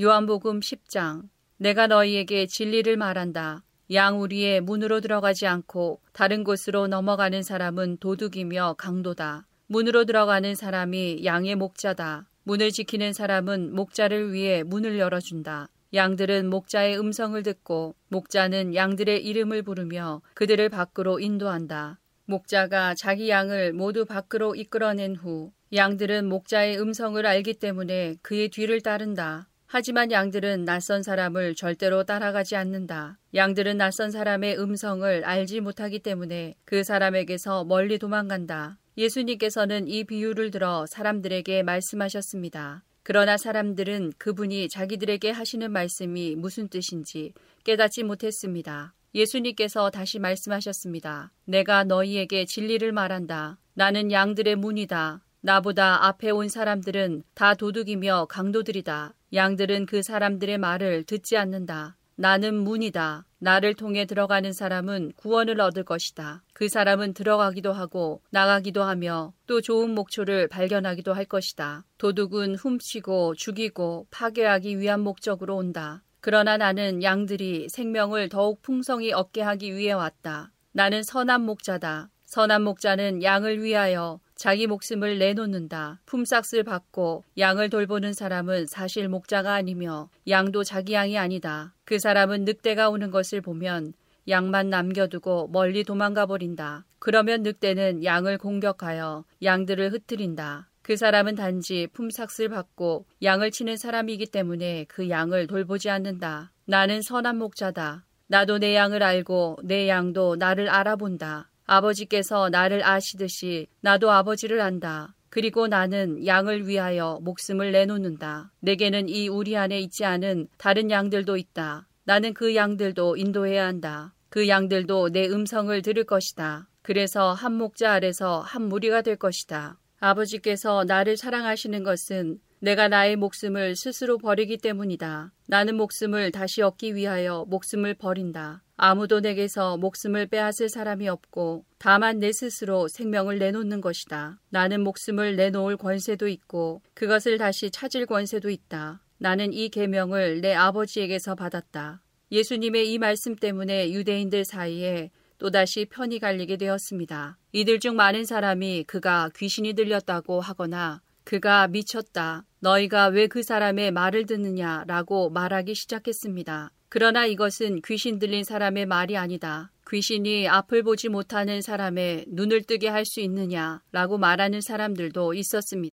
[0.00, 3.64] 요한복음 10장 내가 너희에게 진리를 말한다.
[3.92, 9.46] 양우리의 문으로 들어가지 않고 다른 곳으로 넘어가는 사람은 도둑이며 강도다.
[9.66, 12.28] 문으로 들어가는 사람이 양의 목자다.
[12.42, 15.68] 문을 지키는 사람은 목자를 위해 문을 열어준다.
[15.94, 21.98] 양들은 목자의 음성을 듣고 목자는 양들의 이름을 부르며 그들을 밖으로 인도한다.
[22.26, 29.48] 목자가 자기 양을 모두 밖으로 이끌어낸 후 양들은 목자의 음성을 알기 때문에 그의 뒤를 따른다.
[29.66, 33.18] 하지만 양들은 낯선 사람을 절대로 따라가지 않는다.
[33.34, 38.78] 양들은 낯선 사람의 음성을 알지 못하기 때문에 그 사람에게서 멀리 도망간다.
[38.96, 42.84] 예수님께서는 이 비유를 들어 사람들에게 말씀하셨습니다.
[43.02, 47.34] 그러나 사람들은 그분이 자기들에게 하시는 말씀이 무슨 뜻인지
[47.64, 48.94] 깨닫지 못했습니다.
[49.14, 51.32] 예수님께서 다시 말씀하셨습니다.
[51.44, 53.58] 내가 너희에게 진리를 말한다.
[53.74, 55.22] 나는 양들의 문이다.
[55.40, 59.14] 나보다 앞에 온 사람들은 다 도둑이며 강도들이다.
[59.34, 61.96] 양들은 그 사람들의 말을 듣지 않는다.
[62.16, 63.26] 나는 문이다.
[63.38, 66.42] 나를 통해 들어가는 사람은 구원을 얻을 것이다.
[66.52, 71.84] 그 사람은 들어가기도 하고 나가기도 하며 또 좋은 목초를 발견하기도 할 것이다.
[71.98, 76.02] 도둑은 훔치고 죽이고 파괴하기 위한 목적으로 온다.
[76.20, 80.52] 그러나 나는 양들이 생명을 더욱 풍성히 얻게 하기 위해 왔다.
[80.72, 82.08] 나는 선한 목자다.
[82.24, 86.00] 선한 목자는 양을 위하여 자기 목숨을 내놓는다.
[86.06, 91.74] 품삯을 받고 양을 돌보는 사람은 사실 목자가 아니며 양도 자기 양이 아니다.
[91.84, 93.94] 그 사람은 늑대가 오는 것을 보면
[94.28, 96.84] 양만 남겨두고 멀리 도망가 버린다.
[96.98, 100.70] 그러면 늑대는 양을 공격하여 양들을 흩트린다.
[100.82, 106.50] 그 사람은 단지 품삯을 받고 양을 치는 사람이기 때문에 그 양을 돌보지 않는다.
[106.66, 108.04] 나는 선한 목자다.
[108.26, 111.50] 나도 내 양을 알고 내 양도 나를 알아본다.
[111.66, 115.14] 아버지께서 나를 아시듯이 나도 아버지를 안다.
[115.30, 118.52] 그리고 나는 양을 위하여 목숨을 내놓는다.
[118.60, 121.88] 내게는 이 우리 안에 있지 않은 다른 양들도 있다.
[122.04, 124.14] 나는 그 양들도 인도해야 한다.
[124.28, 126.68] 그 양들도 내 음성을 들을 것이다.
[126.82, 129.78] 그래서 한 목자 아래서 한 무리가 될 것이다.
[129.98, 135.34] 아버지께서 나를 사랑하시는 것은 내가 나의 목숨을 스스로 버리기 때문이다.
[135.48, 138.62] 나는 목숨을 다시 얻기 위하여 목숨을 버린다.
[138.78, 144.40] 아무도 내게서 목숨을 빼앗을 사람이 없고 다만 내 스스로 생명을 내놓는 것이다.
[144.48, 149.02] 나는 목숨을 내놓을 권세도 있고 그것을 다시 찾을 권세도 있다.
[149.18, 152.00] 나는 이 계명을 내 아버지에게서 받았다.
[152.32, 157.36] 예수님의 이 말씀 때문에 유대인들 사이에 또다시 편이 갈리게 되었습니다.
[157.52, 162.44] 이들 중 많은 사람이 그가 귀신이 들렸다고 하거나 그가 미쳤다.
[162.60, 166.70] 너희가 왜 그 사람의 말을 듣느냐 라고 말하기 시작했습니다.
[166.88, 169.70] 그러나 이것은 귀신 들린 사람의 말이 아니다.
[169.90, 175.94] 귀신이 앞을 보지 못하는 사람의 눈을 뜨게 할 수 있느냐 라고 말하는 사람들도 있었습니다.